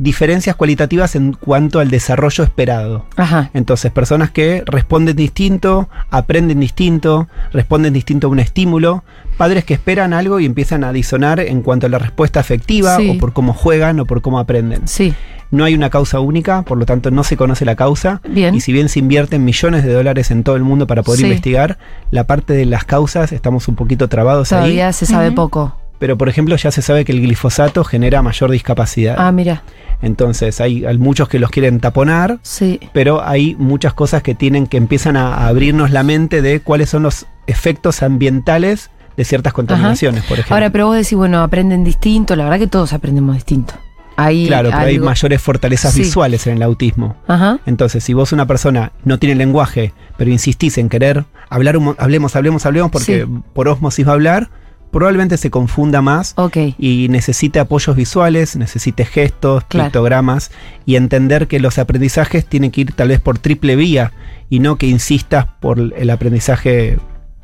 diferencias 0.00 0.56
cualitativas 0.56 1.14
en 1.14 1.34
cuanto 1.34 1.78
al 1.78 1.90
desarrollo 1.90 2.42
esperado. 2.42 3.04
Ajá. 3.16 3.50
Entonces, 3.52 3.92
personas 3.92 4.30
que 4.30 4.62
responden 4.66 5.14
distinto, 5.14 5.88
aprenden 6.10 6.58
distinto, 6.58 7.28
responden 7.52 7.92
distinto 7.92 8.26
a 8.26 8.30
un 8.30 8.40
estímulo, 8.40 9.04
padres 9.36 9.64
que 9.64 9.74
esperan 9.74 10.12
algo 10.14 10.40
y 10.40 10.46
empiezan 10.46 10.84
a 10.84 10.92
disonar 10.92 11.38
en 11.40 11.60
cuanto 11.62 11.86
a 11.86 11.90
la 11.90 11.98
respuesta 11.98 12.40
afectiva 12.40 12.96
Sí. 12.96 13.10
o 13.10 13.18
por 13.18 13.32
cómo 13.34 13.52
juegan 13.52 14.00
o 14.00 14.06
por 14.06 14.22
cómo 14.22 14.38
aprenden. 14.38 14.88
Sí. 14.88 15.14
No 15.50 15.64
hay 15.64 15.74
una 15.74 15.90
causa 15.90 16.20
única, 16.20 16.62
por 16.62 16.78
lo 16.78 16.86
tanto 16.86 17.10
no 17.10 17.24
se 17.24 17.36
conoce 17.36 17.64
la 17.64 17.74
causa. 17.74 18.22
Bien. 18.28 18.54
Y 18.54 18.60
si 18.60 18.72
bien 18.72 18.88
se 18.88 19.00
invierten 19.00 19.44
millones 19.44 19.84
de 19.84 19.92
dólares 19.92 20.30
en 20.30 20.44
todo 20.44 20.56
el 20.56 20.62
mundo 20.62 20.86
para 20.86 21.02
poder 21.02 21.18
Sí. 21.18 21.24
investigar, 21.26 21.76
la 22.12 22.24
parte 22.24 22.52
de 22.54 22.64
las 22.66 22.84
causas 22.84 23.32
estamos 23.32 23.66
un 23.68 23.74
poquito 23.74 24.08
trabados 24.08 24.48
Todavía 24.50 24.86
ahí. 24.86 24.92
se 24.92 25.06
sabe 25.06 25.32
poco. 25.32 25.74
Pero 26.00 26.18
por 26.18 26.28
ejemplo 26.28 26.56
ya 26.56 26.72
se 26.72 26.82
sabe 26.82 27.04
que 27.04 27.12
el 27.12 27.20
glifosato 27.20 27.84
genera 27.84 28.20
mayor 28.22 28.50
discapacidad. 28.50 29.14
Ah, 29.18 29.30
mira. 29.30 29.62
Entonces 30.02 30.60
hay, 30.60 30.84
hay 30.84 30.98
muchos 30.98 31.28
que 31.28 31.38
los 31.38 31.50
quieren 31.50 31.78
taponar, 31.78 32.38
Sí. 32.42 32.80
pero 32.92 33.22
hay 33.22 33.54
muchas 33.56 33.92
cosas 33.94 34.22
que 34.22 34.34
tienen 34.34 34.66
que 34.66 34.78
empiezan 34.78 35.16
a, 35.16 35.34
a 35.34 35.46
abrirnos 35.48 35.92
la 35.92 36.02
mente 36.02 36.42
de 36.42 36.60
cuáles 36.60 36.88
son 36.90 37.02
los 37.04 37.26
efectos 37.46 38.02
ambientales 38.02 38.90
de 39.16 39.24
ciertas 39.24 39.52
contaminaciones, 39.52 40.24
por 40.24 40.34
ejemplo. 40.38 40.56
Ahora, 40.56 40.70
pero 40.70 40.86
vos 40.86 40.96
decís, 40.96 41.14
bueno, 41.14 41.42
aprenden 41.42 41.84
distinto. 41.84 42.34
La 42.34 42.44
verdad 42.44 42.58
que 42.58 42.66
todos 42.66 42.92
aprendemos 42.94 43.34
distinto. 43.36 43.74
Claro, 44.16 44.68
pero 44.70 44.82
hay 44.82 44.98
mayores 44.98 45.40
fortalezas 45.40 45.94
Sí. 45.94 46.00
visuales 46.02 46.46
en 46.46 46.56
el 46.56 46.62
autismo. 46.62 47.16
Ajá. 47.26 47.58
Entonces, 47.64 48.04
si 48.04 48.12
vos 48.12 48.32
una 48.32 48.46
persona 48.46 48.92
no 49.04 49.18
tiene 49.18 49.34
lenguaje, 49.34 49.94
pero 50.18 50.30
insistís 50.30 50.76
en 50.76 50.88
querer 50.90 51.24
hablar, 51.48 51.76
hablemos, 51.98 52.34
hablemos, 52.34 52.66
hablemos, 52.66 52.90
porque 52.90 53.24
Sí. 53.26 53.40
por 53.54 53.68
osmosis 53.68 54.06
va 54.06 54.10
a 54.10 54.14
hablar, 54.14 54.50
probablemente 54.90 55.36
se 55.36 55.50
confunda 55.50 56.02
más 56.02 56.34
Ok. 56.36 56.56
y 56.78 57.06
necesite 57.10 57.60
apoyos 57.60 57.94
visuales, 57.96 58.56
necesite 58.56 59.04
gestos, 59.04 59.64
Claro. 59.64 59.86
pictogramas 59.88 60.50
y 60.86 60.96
entender 60.96 61.46
que 61.46 61.60
los 61.60 61.78
aprendizajes 61.78 62.44
tienen 62.46 62.70
que 62.70 62.82
ir 62.82 62.92
tal 62.92 63.08
vez 63.08 63.20
por 63.20 63.38
triple 63.38 63.76
vía 63.76 64.12
y 64.48 64.58
no 64.60 64.76
que 64.76 64.86
insistas 64.88 65.46
por 65.60 65.78
el 65.78 66.10
aprendizaje 66.10 66.98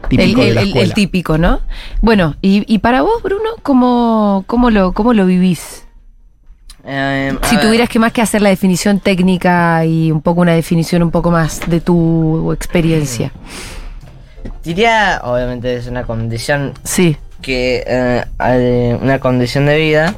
típico 0.09 0.43
el, 0.43 0.49
de 0.49 0.55
la 0.55 0.61
el- 0.63 0.67
el 0.69 0.73
escuela. 0.75 0.95
típico, 0.95 1.39
¿no? 1.39 1.61
Bueno, 2.03 2.37
y, 2.43 2.65
y 2.73 2.79
para 2.79 3.03
vos, 3.03 3.23
Bruno, 3.23 3.51
¿cómo, 3.63 4.45
cómo, 4.47 4.71
lo, 4.71 4.93
cómo 4.93 5.13
lo 5.13 5.25
vivís? 5.27 5.85
A 6.89 7.31
Si 7.43 7.57
ver, 7.57 7.65
tuvieras 7.65 7.89
que 7.89 7.99
más 7.99 8.13
que 8.13 8.23
hacer 8.23 8.43
la 8.43 8.49
definición 8.51 9.01
técnica 9.01 9.85
y 9.85 10.13
un 10.13 10.21
poco 10.23 10.41
una 10.43 10.53
definición 10.53 11.03
un 11.03 11.11
poco 11.11 11.33
más 11.33 11.61
de 11.69 11.81
tu 11.81 12.53
experiencia. 12.53 13.33
Diría, 14.63 15.21
obviamente 15.25 15.75
es 15.77 15.87
una 15.89 16.05
condición 16.05 16.73
Sí, 16.85 17.17
que 17.43 17.85
eh, 17.87 18.25
hay 18.39 18.93
una 19.01 19.19
condición 19.21 19.67
de 19.67 19.77
vida 19.79 20.15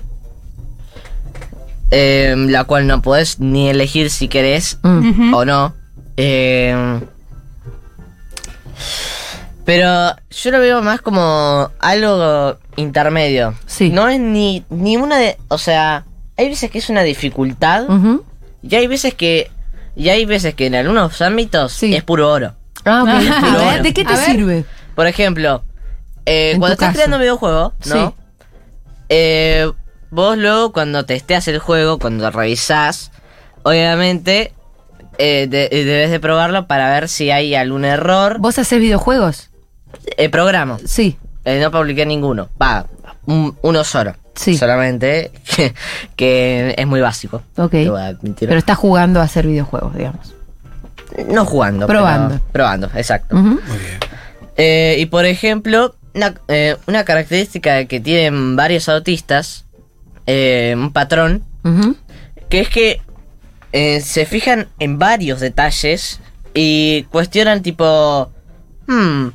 eh, 1.91 2.35
la 2.37 2.65
cual 2.65 2.87
no 2.87 3.01
puedes 3.03 3.41
ni 3.41 3.69
elegir 3.71 4.11
si 4.11 4.29
querés 4.29 4.79
Mm. 4.83 5.35
o 5.35 5.45
no. 5.45 5.75
Eh, 6.17 7.01
pero 9.65 10.15
yo 10.31 10.51
lo 10.51 10.61
veo 10.61 10.83
más 10.83 11.01
como 11.03 11.71
algo 11.79 12.57
intermedio. 12.77 13.55
Sí. 13.67 13.91
No 13.91 14.09
es 14.09 14.19
ni, 14.19 14.65
ni 14.71 14.97
una 14.97 15.19
de. 15.19 15.37
O 15.49 15.59
sea, 15.59 16.05
hay 16.37 16.49
veces 16.49 16.71
que 16.71 16.79
es 16.79 16.89
una 16.89 17.03
dificultad 17.03 17.85
y 18.63 18.75
hay 18.75 18.87
veces 18.87 19.15
que. 19.15 19.51
Y 19.95 20.09
hay 20.11 20.25
veces 20.27 20.55
que 20.55 20.67
en 20.67 20.75
algunos 20.77 21.21
ámbitos 21.21 21.73
Sí. 21.73 21.95
es 21.95 22.03
puro 22.05 22.31
oro. 22.31 22.55
Ah, 22.85 23.03
ok. 23.03 23.09
A 23.31 23.41
Pero, 23.43 23.59
ver, 23.67 23.83
¿De 23.83 23.93
qué 23.93 24.05
te 24.05 24.13
a 24.13 24.17
ver. 24.17 24.25
sirve? 24.25 24.65
Por 24.95 25.07
ejemplo, 25.07 25.63
eh, 26.29 26.51
En 26.53 26.59
cuando 26.61 26.77
tu 26.77 26.83
estás 26.85 26.89
caso. 26.89 26.97
creando 26.97 27.17
un 27.17 27.23
videojuego, 27.23 27.73
¿no? 27.87 28.09
Sí. 28.11 28.15
Eh, 29.09 29.71
vos 30.11 30.37
luego 30.37 30.73
cuando 30.73 31.05
testeas 31.05 31.49
el 31.49 31.59
juego, 31.59 31.99
cuando 31.99 32.31
revisás, 32.31 33.11
obviamente 33.63 34.53
eh, 35.19 35.47
de- 35.51 35.69
debes 35.71 36.11
de 36.11 36.21
probarlo 36.21 36.67
para 36.67 36.91
ver 36.91 37.09
si 37.09 37.31
hay 37.31 37.55
algún 37.55 37.85
error. 37.85 38.39
¿Vos 38.39 38.59
haces 38.59 38.79
videojuegos? 38.79 39.51
Eh, 40.17 40.29
programo. 40.29 40.79
Sí. 40.85 41.19
Eh, 41.45 41.61
no 41.61 41.71
publiqué 41.71 42.05
ninguno. 42.07 42.49
Va, 42.61 42.87
un- 43.27 43.57
uno 43.63 43.83
solo. 43.85 44.15
Sí. 44.35 44.57
Solamente 44.57 45.33
que, 45.57 45.75
que 46.15 46.75
es 46.79 46.87
muy 46.87 47.01
básico. 47.01 47.43
Ok. 47.57 47.71
Te 47.73 47.91
voy 47.91 48.01
a 48.01 48.07
admitir. 48.09 48.49
Pero 48.49 48.59
estás 48.59 48.77
jugando 48.79 49.21
a 49.21 49.25
hacer 49.25 49.47
videojuegos, 49.47 49.95
digamos. 49.97 50.35
no 51.29 51.45
jugando. 51.45 51.87
Probando. 51.89 52.29
pero 52.37 52.43
probando, 52.53 52.91
exacto. 52.95 53.35
Ujú. 53.37 53.59
Eh, 54.57 54.97
y 54.99 55.07
por 55.07 55.25
ejemplo, 55.25 55.95
una, 56.19 56.35
eh, 56.49 56.77
una 56.87 57.05
característica 57.05 57.85
que 57.87 58.01
tienen 58.01 58.57
varios 58.57 58.89
autistas, 58.89 59.65
eh, 60.27 60.75
un 60.77 60.93
patrón, 60.93 61.45
que 62.49 62.61
es 62.61 62.69
que 62.69 63.01
eh, 63.73 64.01
se 64.01 64.27
fijan 64.27 64.69
en 64.79 64.99
varios 64.99 65.41
detalles 65.41 66.21
y 66.55 67.05
cuestionan 67.11 67.63
tipo, 67.63 68.31
hmm, 68.87 69.29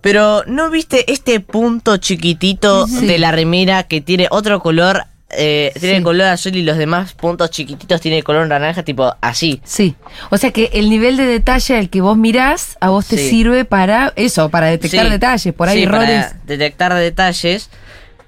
pero 0.00 0.44
¿no 0.46 0.70
viste 0.70 1.10
este 1.12 1.40
punto 1.40 1.96
chiquitito 1.98 2.86
Sí. 2.86 3.06
de 3.06 3.18
la 3.18 3.32
remera 3.32 3.82
que 3.84 4.00
tiene 4.00 4.28
otro 4.30 4.60
color? 4.60 5.04
Eh, 5.36 5.72
tiene 5.80 5.98
Sí. 5.98 6.02
color 6.02 6.26
azul 6.28 6.54
y 6.56 6.62
los 6.62 6.76
demás 6.78 7.12
puntos 7.14 7.50
chiquititos 7.50 8.00
tiene 8.00 8.22
color 8.22 8.46
naranja, 8.46 8.82
tipo 8.82 9.14
así. 9.20 9.60
Sí. 9.64 9.94
O 10.30 10.36
sea 10.38 10.50
que 10.52 10.70
el 10.74 10.88
nivel 10.90 11.16
de 11.16 11.24
detalle 11.26 11.76
al 11.78 11.90
que 11.90 12.00
vos 12.00 12.16
mirás, 12.16 12.76
a 12.80 12.90
vos 12.90 13.06
te 13.06 13.16
Sí. 13.18 13.28
sirve 13.30 13.64
para 13.64 14.12
eso, 14.16 14.48
para 14.50 14.66
detectar 14.66 15.06
Sí, 15.06 15.10
detalles. 15.10 15.54
Por 15.54 15.68
ahí 15.68 15.82
errores. 15.82 16.24
Para 16.26 16.40
detectar 16.46 16.94
detalles. 16.94 17.70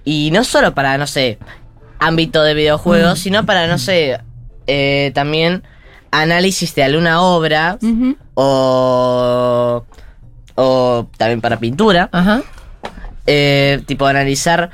Y 0.04 0.30
no 0.32 0.44
solo 0.44 0.74
para, 0.74 0.98
no 0.98 1.06
sé, 1.06 1.38
ámbito 1.98 2.42
de 2.42 2.54
Mm. 2.54 2.56
videojuegos, 2.56 3.18
sino 3.18 3.44
para, 3.46 3.66
no 3.66 3.78
sé, 3.78 4.18
eh, 4.66 5.10
también 5.14 5.62
análisis 6.10 6.74
de 6.74 6.84
alguna 6.84 7.20
obra 7.20 7.78
o, 8.34 9.84
o 10.54 11.06
también 11.16 11.40
para 11.40 11.58
pintura. 11.58 12.08
Ajá. 12.12 12.42
Eh, 13.26 13.82
tipo 13.86 14.06
analizar, 14.06 14.70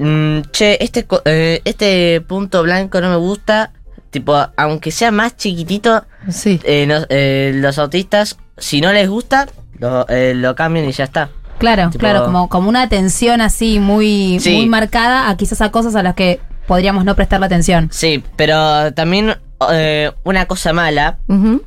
mm, 0.00 0.40
che, 0.50 0.78
este, 0.82 1.06
eh, 1.26 1.60
este 1.64 2.20
punto 2.22 2.62
blanco 2.62 3.00
no 3.00 3.10
me 3.10 3.16
gusta. 3.16 3.70
Tipo, 4.10 4.36
aunque 4.56 4.90
sea 4.90 5.12
más 5.12 5.36
chiquitito, 5.36 6.04
Sí. 6.28 6.58
eh, 6.64 6.84
no- 6.86 7.06
eh, 7.10 7.52
los 7.54 7.78
autistas, 7.78 8.36
si 8.58 8.80
no 8.80 8.92
les 8.92 9.08
gusta, 9.08 9.46
lo, 9.78 10.04
eh, 10.08 10.32
lo 10.34 10.56
cambian 10.56 10.86
y 10.88 10.92
ya 10.92 11.04
está. 11.04 11.30
Claro, 11.58 11.90
Tipo- 11.90 11.98
claro, 12.00 12.24
como, 12.24 12.48
como 12.48 12.68
una 12.68 12.82
atención 12.82 13.40
así 13.40 13.78
muy, 13.78 14.38
Sí. 14.40 14.56
muy 14.56 14.66
marcada 14.66 15.28
a 15.28 15.36
quizás 15.36 15.60
a 15.60 15.70
cosas 15.70 15.94
a 15.94 16.02
las 16.02 16.14
que 16.16 16.40
podríamos 16.66 17.04
no 17.04 17.14
prestarle 17.14 17.46
atención. 17.46 17.88
Sí, 17.92 18.24
pero 18.36 18.92
también 18.94 19.36
eh, 19.72 20.10
una 20.24 20.46
cosa 20.46 20.72
mala, 20.72 21.18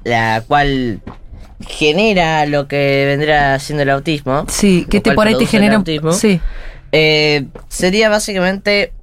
la 0.04 0.42
cual 0.48 1.00
genera 1.66 2.46
lo 2.46 2.68
que 2.68 3.06
vendrá 3.08 3.60
siendo 3.60 3.84
el 3.84 3.90
autismo. 3.92 4.46
Sí, 4.50 4.86
que 4.90 5.00
te 5.02 5.12
por 5.13 5.28
ahí 5.28 5.38
te 5.38 5.46
genera. 5.46 5.75
autismo, 5.75 6.12
Sí. 6.12 6.42
Eh, 6.93 7.47
sería 7.67 8.07
básicamente. 8.07 8.93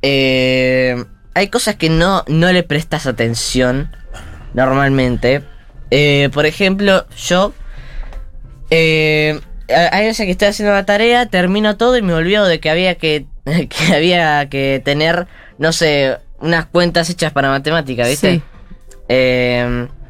eh, 0.00 1.04
hay 1.34 1.48
cosas 1.48 1.76
que 1.76 1.90
no, 1.90 2.24
no 2.26 2.50
le 2.50 2.62
prestas 2.62 3.06
atención 3.06 3.94
normalmente. 4.54 5.42
Eh, 5.90 6.30
por 6.32 6.46
ejemplo, 6.46 7.06
yo. 7.16 7.52
eh, 8.70 9.38
hay 9.68 10.06
veces 10.06 10.24
que 10.24 10.32
estoy 10.32 10.48
haciendo 10.48 10.72
la 10.74 10.86
tarea, 10.86 11.26
termino 11.26 11.76
todo 11.76 11.96
y 11.98 12.02
me 12.02 12.14
olvido 12.14 12.46
de 12.46 12.58
que 12.58 12.70
había 12.70 12.94
que, 12.96 13.26
que 13.44 13.94
había 13.94 14.48
que 14.48 14.80
tener, 14.84 15.26
no 15.58 15.72
sé, 15.72 16.16
unas 16.40 16.66
cuentas 16.66 17.10
hechas 17.10 17.32
para 17.32 17.50
matemática, 17.50 18.06
¿viste? 18.06 18.36
Sí. 18.36 18.42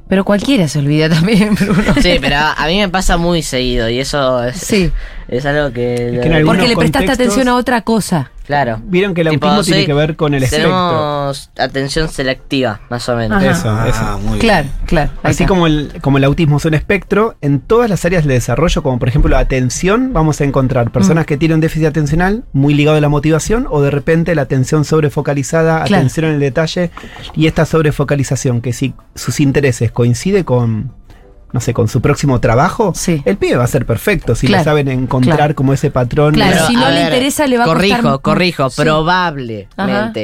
Pero 0.09 0.25
cualquiera 0.25 0.69
se 0.69 0.79
olvida 0.79 1.09
también, 1.09 1.55
Bruno. 1.61 1.95
sí, 2.01 2.19
pero 2.21 2.37
a, 2.37 2.67
mí 2.67 2.79
me 2.79 2.89
pasa 2.89 3.17
muy 3.19 3.43
seguido 3.43 3.89
y 3.91 3.99
eso 4.01 4.43
es, 4.43 4.57
Sí. 4.57 4.91
es 5.29 5.45
algo 5.45 5.73
que... 5.73 5.95
Es 6.19 6.27
que 6.27 6.45
Porque 6.45 6.67
le 6.67 6.77
prestaste 6.77 7.13
atención 7.13 7.47
a 7.49 7.57
otra 7.57 7.83
cosa. 7.83 8.31
Claro. 8.49 8.81
Vieron 8.83 9.13
que 9.13 9.21
el 9.21 9.29
Tipo, 9.29 9.47
autismo 9.47 9.63
tiene 9.75 9.85
que 9.85 9.93
ver 9.93 10.17
con 10.17 10.33
el 10.33 10.43
espectro. 10.43 10.71
Tenemos 10.71 11.51
atención 11.59 12.09
selectiva, 12.09 12.81
más 12.89 13.07
o 13.11 13.15
menos. 13.15 13.43
Ajá. 13.43 13.51
Eso, 13.51 13.85
eso. 13.87 13.99
Ah, 14.01 14.17
muy 14.17 14.29
bien. 14.31 14.41
Claro, 14.41 14.69
claro. 14.87 15.11
Así 15.23 15.45
como 15.45 15.67
el, 15.67 15.93
como 16.01 16.17
el 16.17 16.25
autismo 16.25 16.57
es 16.57 16.65
un 16.65 16.73
espectro, 16.73 17.37
en 17.43 17.61
todas 17.61 17.91
las 17.91 18.07
áreas 18.07 18.25
de 18.25 18.33
desarrollo, 18.33 18.83
como 18.83 18.99
por 18.99 19.07
ejemplo 19.09 19.29
la 19.31 19.39
atención, 19.41 20.15
vamos 20.15 20.41
a 20.41 20.45
encontrar 20.45 20.91
personas 20.91 21.25
Mm. 21.25 21.27
que 21.27 21.37
tienen 21.37 21.57
un 21.57 21.61
déficit 21.61 21.89
atencional 21.89 22.45
muy 22.55 22.73
ligado 22.73 22.97
a 22.97 23.01
la 23.03 23.11
motivación 23.11 23.67
o 23.69 23.83
de 23.83 23.91
repente 23.91 24.35
la 24.35 24.41
atención 24.43 24.87
sobrefocalizada, 24.87 25.85
Claro. 25.85 25.97
atención 26.01 26.25
en 26.25 26.33
el 26.37 26.41
detalle 26.41 26.91
y 27.37 27.49
esta 27.49 27.67
sobrefocalización 27.67 28.63
que 28.63 28.73
si 28.73 28.95
sus 29.15 29.41
intereses 29.41 29.93
coincide 29.93 30.47
con, 30.47 30.95
no 31.53 31.61
sé, 31.61 31.73
con 31.73 31.89
su 31.89 32.01
próximo 32.03 32.41
trabajo, 32.41 32.93
Sí. 32.95 33.23
el 33.25 33.37
pibe 33.39 33.57
va 33.57 33.65
a 33.65 33.69
ser 33.69 33.87
perfecto 33.87 34.35
si 34.35 34.47
Claro, 34.47 34.61
le 34.61 34.65
saben 34.65 34.89
encontrar 34.89 35.37
claro. 35.37 35.55
como 35.55 35.73
ese 35.73 35.91
patrón. 35.91 36.35
Claro, 36.35 36.53
Pero, 36.53 36.67
si 36.67 36.75
no 36.75 36.89
le 36.89 36.95
ver, 36.97 37.05
interesa, 37.07 37.47
le 37.47 37.57
va 37.59 37.65
a 37.65 37.67
corrijo, 37.67 37.97
costar- 38.03 38.21
Corrijo, 38.21 38.71
Sí. 38.71 38.83
probablemente. 38.83 39.69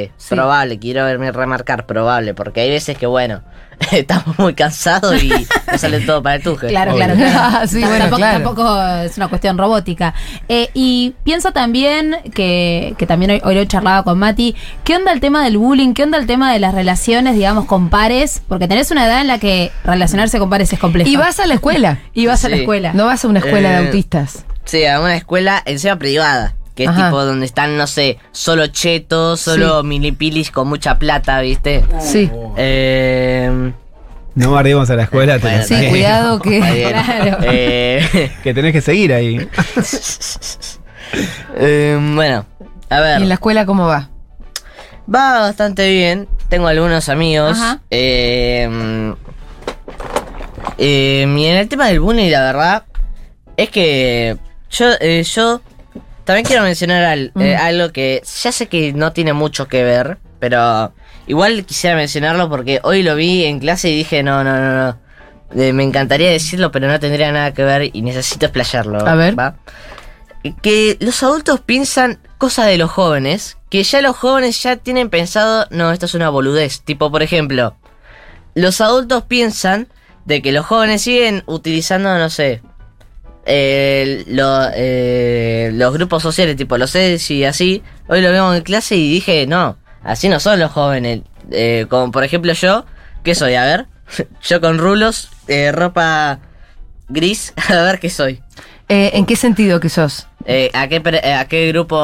Ajá, 0.05 0.13
sí. 0.17 0.35
Probable, 0.35 0.79
quiero 0.79 1.05
verme 1.05 1.31
remarcar, 1.31 1.85
probable, 1.85 2.33
porque 2.33 2.61
hay 2.61 2.69
veces 2.69 2.97
que, 2.97 3.07
bueno, 3.07 3.41
estamos 3.91 4.37
muy 4.39 4.53
cansados 4.53 5.21
y 5.23 5.29
nos 5.29 5.81
sale 5.81 5.99
todo 6.01 6.21
para 6.23 6.35
el 6.37 6.43
tuje. 6.43 6.67
Claro, 6.67 6.93
Obvio. 6.93 7.05
claro, 7.05 7.15
claro. 7.15 7.67
Sí, 7.67 7.79
bueno, 7.81 7.97
tampoco, 7.97 8.15
claro. 8.17 8.43
tampoco 8.43 8.81
es 9.03 9.17
una 9.17 9.27
cuestión 9.27 9.57
robótica. 9.57 10.13
Eh, 10.49 10.69
y 10.73 11.13
pienso 11.23 11.51
también 11.51 12.17
que, 12.33 12.95
que 12.97 13.05
también 13.05 13.31
hoy, 13.31 13.41
hoy 13.43 13.55
lo 13.55 13.65
charlaba 13.65 14.03
con 14.03 14.17
Mati, 14.19 14.55
¿qué 14.83 14.95
onda 14.95 15.11
el 15.11 15.19
tema 15.19 15.43
del 15.43 15.57
bullying? 15.57 15.93
¿Qué 15.93 16.03
onda 16.03 16.17
el 16.17 16.25
tema 16.27 16.51
de 16.53 16.59
las 16.59 16.73
relaciones, 16.73 17.35
digamos, 17.35 17.65
con 17.65 17.89
pares? 17.89 18.41
Porque 18.47 18.67
tenés 18.67 18.91
una 18.91 19.05
edad 19.05 19.21
en 19.21 19.27
la 19.27 19.39
que 19.39 19.71
relacionarse 19.83 20.39
con 20.39 20.49
pares 20.49 20.71
es 20.73 20.79
complejo. 20.79 21.09
Y 21.09 21.15
vas 21.15 21.39
a 21.39 21.45
la 21.47 21.55
escuela. 21.55 21.99
Y 22.13 22.27
vas 22.27 22.45
a 22.45 22.49
la 22.49 22.55
escuela. 22.55 22.93
No 22.93 23.05
vas 23.05 23.25
a 23.25 23.27
una 23.27 23.39
escuela 23.39 23.69
de 23.71 23.75
Eh, 23.83 23.85
autistas. 23.87 24.45
Sí, 24.63 24.85
a 24.85 24.99
una 25.01 25.15
escuela 25.15 25.61
encima 25.65 25.97
privada. 25.97 26.55
Que 26.75 26.83
es 26.83 26.89
Ajá. 26.89 27.05
tipo 27.05 27.23
donde 27.23 27.45
están, 27.45 27.77
no 27.77 27.87
sé, 27.87 28.17
solo 28.33 28.67
chetos, 28.67 29.39
solo 29.39 29.81
milipilis 29.83 30.51
con 30.51 30.67
mucha 30.67 30.99
plata, 30.99 31.39
¿viste? 31.41 31.85
Sí. 32.01 32.29
Eh, 32.57 33.71
No 34.35 34.51
bardeemos 34.51 34.89
a 34.89 34.95
la 34.97 35.03
escuela, 35.03 35.39
te 35.39 35.47
Bueno, 35.47 35.63
Sí, 35.63 35.87
cuidado 35.89 36.39
que. 36.41 36.59
Claro. 36.59 37.37
Eh, 37.43 38.31
que 38.43 38.53
tenés 38.53 38.73
que 38.73 38.81
seguir 38.81 39.13
ahí. 39.13 39.47
eh, 41.55 41.97
bueno, 42.13 42.45
a 42.89 42.99
ver. 42.99 43.19
¿Y 43.19 43.23
en 43.23 43.29
la 43.29 43.35
escuela 43.35 43.65
cómo 43.65 43.87
va? 43.87 44.09
Va 45.13 45.39
bastante 45.41 45.89
bien. 45.89 46.27
Tengo 46.49 46.67
algunos 46.67 47.07
amigos. 47.09 47.57
Ajá. 47.57 47.79
Eh, 47.89 49.13
eh, 50.77 51.25
y 51.37 51.45
en 51.45 51.55
el 51.55 51.69
tema 51.69 51.87
del 51.87 51.99
bullying, 51.99 52.29
la 52.31 52.41
verdad, 52.41 52.83
es 53.57 53.69
que 53.69 54.37
yo, 54.69 54.87
eh, 54.99 55.23
yo 55.23 55.61
también 56.25 56.45
quiero 56.45 56.63
mencionar 56.63 57.03
al- 57.05 57.31
eh, 57.39 57.55
Mm. 57.57 57.61
algo 57.61 57.91
que 57.93 58.21
ya 58.43 58.51
sé 58.51 58.67
que 58.67 58.91
no 58.93 59.13
tiene 59.13 59.33
mucho 59.33 59.67
que 59.67 59.83
ver, 59.83 60.17
pero 60.39 60.93
igual 61.27 61.65
quisiera 61.65 61.95
mencionarlo 61.95 62.49
porque 62.49 62.79
hoy 62.83 63.01
lo 63.03 63.15
vi 63.15 63.45
en 63.45 63.59
clase 63.59 63.89
y 63.89 63.95
dije, 63.95 64.21
no, 64.23 64.43
no, 64.43 64.57
no, 64.59 64.73
no. 64.87 65.05
Eh, 65.55 65.71
me 65.73 65.83
encantaría 65.83 66.29
decirlo, 66.31 66.71
pero 66.71 66.87
no 66.87 66.99
tendría 66.99 67.31
nada 67.31 67.53
que 67.53 67.63
ver 67.63 67.89
y 67.93 68.01
necesito 68.01 68.45
explayarlo. 68.47 69.07
A 69.07 69.15
ver. 69.15 69.37
¿va? 69.39 69.55
que 70.61 70.97
los 70.99 71.23
adultos 71.23 71.59
piensan 71.61 72.19
cosas 72.37 72.67
de 72.67 72.77
los 72.77 72.91
jóvenes, 72.91 73.57
que 73.71 73.81
ya 73.83 74.01
los 74.01 74.15
jóvenes 74.15 74.61
ya 74.61 74.75
tienen 74.75 75.09
pensado, 75.09 75.65
no, 75.71 75.91
esto 75.91 76.05
es 76.05 76.13
una 76.13 76.29
boludez. 76.29 76.81
Tipo, 76.81 77.09
por 77.11 77.23
ejemplo, 77.23 77.75
los 78.53 78.79
adultos 78.79 79.23
piensan 79.23 79.87
de 80.25 80.41
que 80.43 80.51
los 80.51 80.65
jóvenes 80.65 81.01
siguen 81.01 81.43
utilizando, 81.47 82.15
no 82.19 82.29
sé, 82.29 82.61
eh, 83.45 84.23
lo- 84.27 84.69
eh, 84.73 85.71
los 85.73 85.93
grupos 85.93 86.23
sociales, 86.23 86.55
tipo 86.55 86.77
los 86.77 86.93
EDS 86.95 87.31
y 87.31 87.43
así. 87.45 87.83
Hoy 88.07 88.21
lo 88.21 88.31
vemos 88.31 88.55
en 88.55 88.63
clase 88.63 88.95
y 88.95 89.09
dije, 89.09 89.45
no, 89.47 89.77
así 90.03 90.29
no 90.29 90.39
son 90.39 90.59
los 90.59 90.71
jóvenes. 90.71 91.21
Eh, 91.51 91.85
como 91.89 92.11
por 92.11 92.23
ejemplo 92.23 92.53
yo, 92.53 92.85
¿qué 93.23 93.35
soy? 93.35 93.55
A 93.55 93.63
ver, 93.65 93.85
yo 94.43 94.61
con 94.61 94.77
rulos, 94.79 95.29
eh, 95.47 95.71
ropa 95.71 96.39
gris, 97.07 97.53
a 97.69 97.73
ver 97.83 97.99
qué 97.99 98.09
soy. 98.09 98.41
Eh, 98.89 99.11
¿En 99.13 99.25
qué 99.25 99.35
sentido 99.35 99.79
que 99.79 99.89
sos? 99.89 100.27
Eh, 100.45 100.69
¿a, 100.73 100.87
qué, 100.87 101.01
¿A 101.39 101.45
qué 101.47 101.69
grupo. 101.71 101.97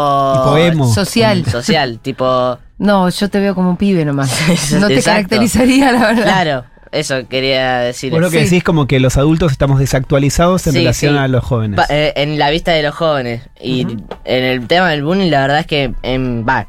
Social. 0.94 1.46
social? 1.52 2.00
tipo... 2.00 2.58
No, 2.80 3.08
yo 3.10 3.30
te 3.30 3.40
veo 3.40 3.54
como 3.54 3.70
un 3.70 3.78
pibe 3.78 4.04
nomás. 4.04 4.32
No 4.74 4.88
te 4.88 4.96
Exacto. 4.96 5.04
caracterizaría, 5.30 5.92
la 5.92 6.00
verdad. 6.08 6.24
Claro, 6.24 6.66
eso 6.92 7.28
quería 7.28 7.80
decir. 7.80 8.12
Vos 8.12 8.22
lo 8.22 8.30
que 8.30 8.40
Sí. 8.40 8.44
decís 8.46 8.64
como 8.64 8.86
que 8.88 9.00
los 9.00 9.18
adultos 9.18 9.52
estamos 9.52 9.80
desactualizados 9.80 10.66
en 10.68 10.74
Sí, 10.74 10.80
relación 10.80 11.14
sí. 11.16 11.20
a 11.20 11.28
los 11.28 11.44
jóvenes. 11.44 11.78
Pa- 11.78 11.88
eh, 11.90 12.14
en 12.18 12.38
la 12.38 12.50
vista 12.50 12.72
de 12.74 12.84
los 12.84 12.94
jóvenes. 12.96 13.44
Y 13.62 13.82
en 14.26 14.44
el 14.44 14.68
tema 14.68 14.90
del 14.90 15.04
bullying, 15.04 15.30
la 15.32 15.42
verdad 15.42 15.60
es 15.60 15.68
que 15.68 15.94
en, 16.04 16.46
va, 16.48 16.68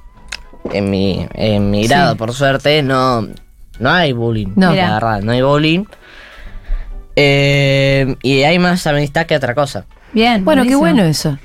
en 0.73 0.91
mi, 0.91 1.27
en 1.35 1.71
mi 1.71 1.87
grado, 1.87 2.13
Sí. 2.13 2.19
por 2.19 2.33
suerte, 2.35 2.83
no, 2.83 3.29
no 3.79 3.91
hay 3.91 4.13
bullying. 4.13 4.53
No. 4.57 4.73
La 4.75 4.95
verdad, 4.95 5.23
no 5.23 5.33
hay 5.33 5.43
bullying. 5.43 5.85
Eh, 7.17 8.17
y 8.23 8.43
hay 8.43 8.59
más 8.59 8.87
amistad 8.87 9.27
que 9.27 9.37
otra 9.37 9.55
cosa. 9.55 9.85
Bien. 10.13 10.45
Bueno, 10.45 10.63
qué 10.63 10.75
buenísimo. 10.77 10.81
bueno 10.81 11.05
eso. 11.05 11.39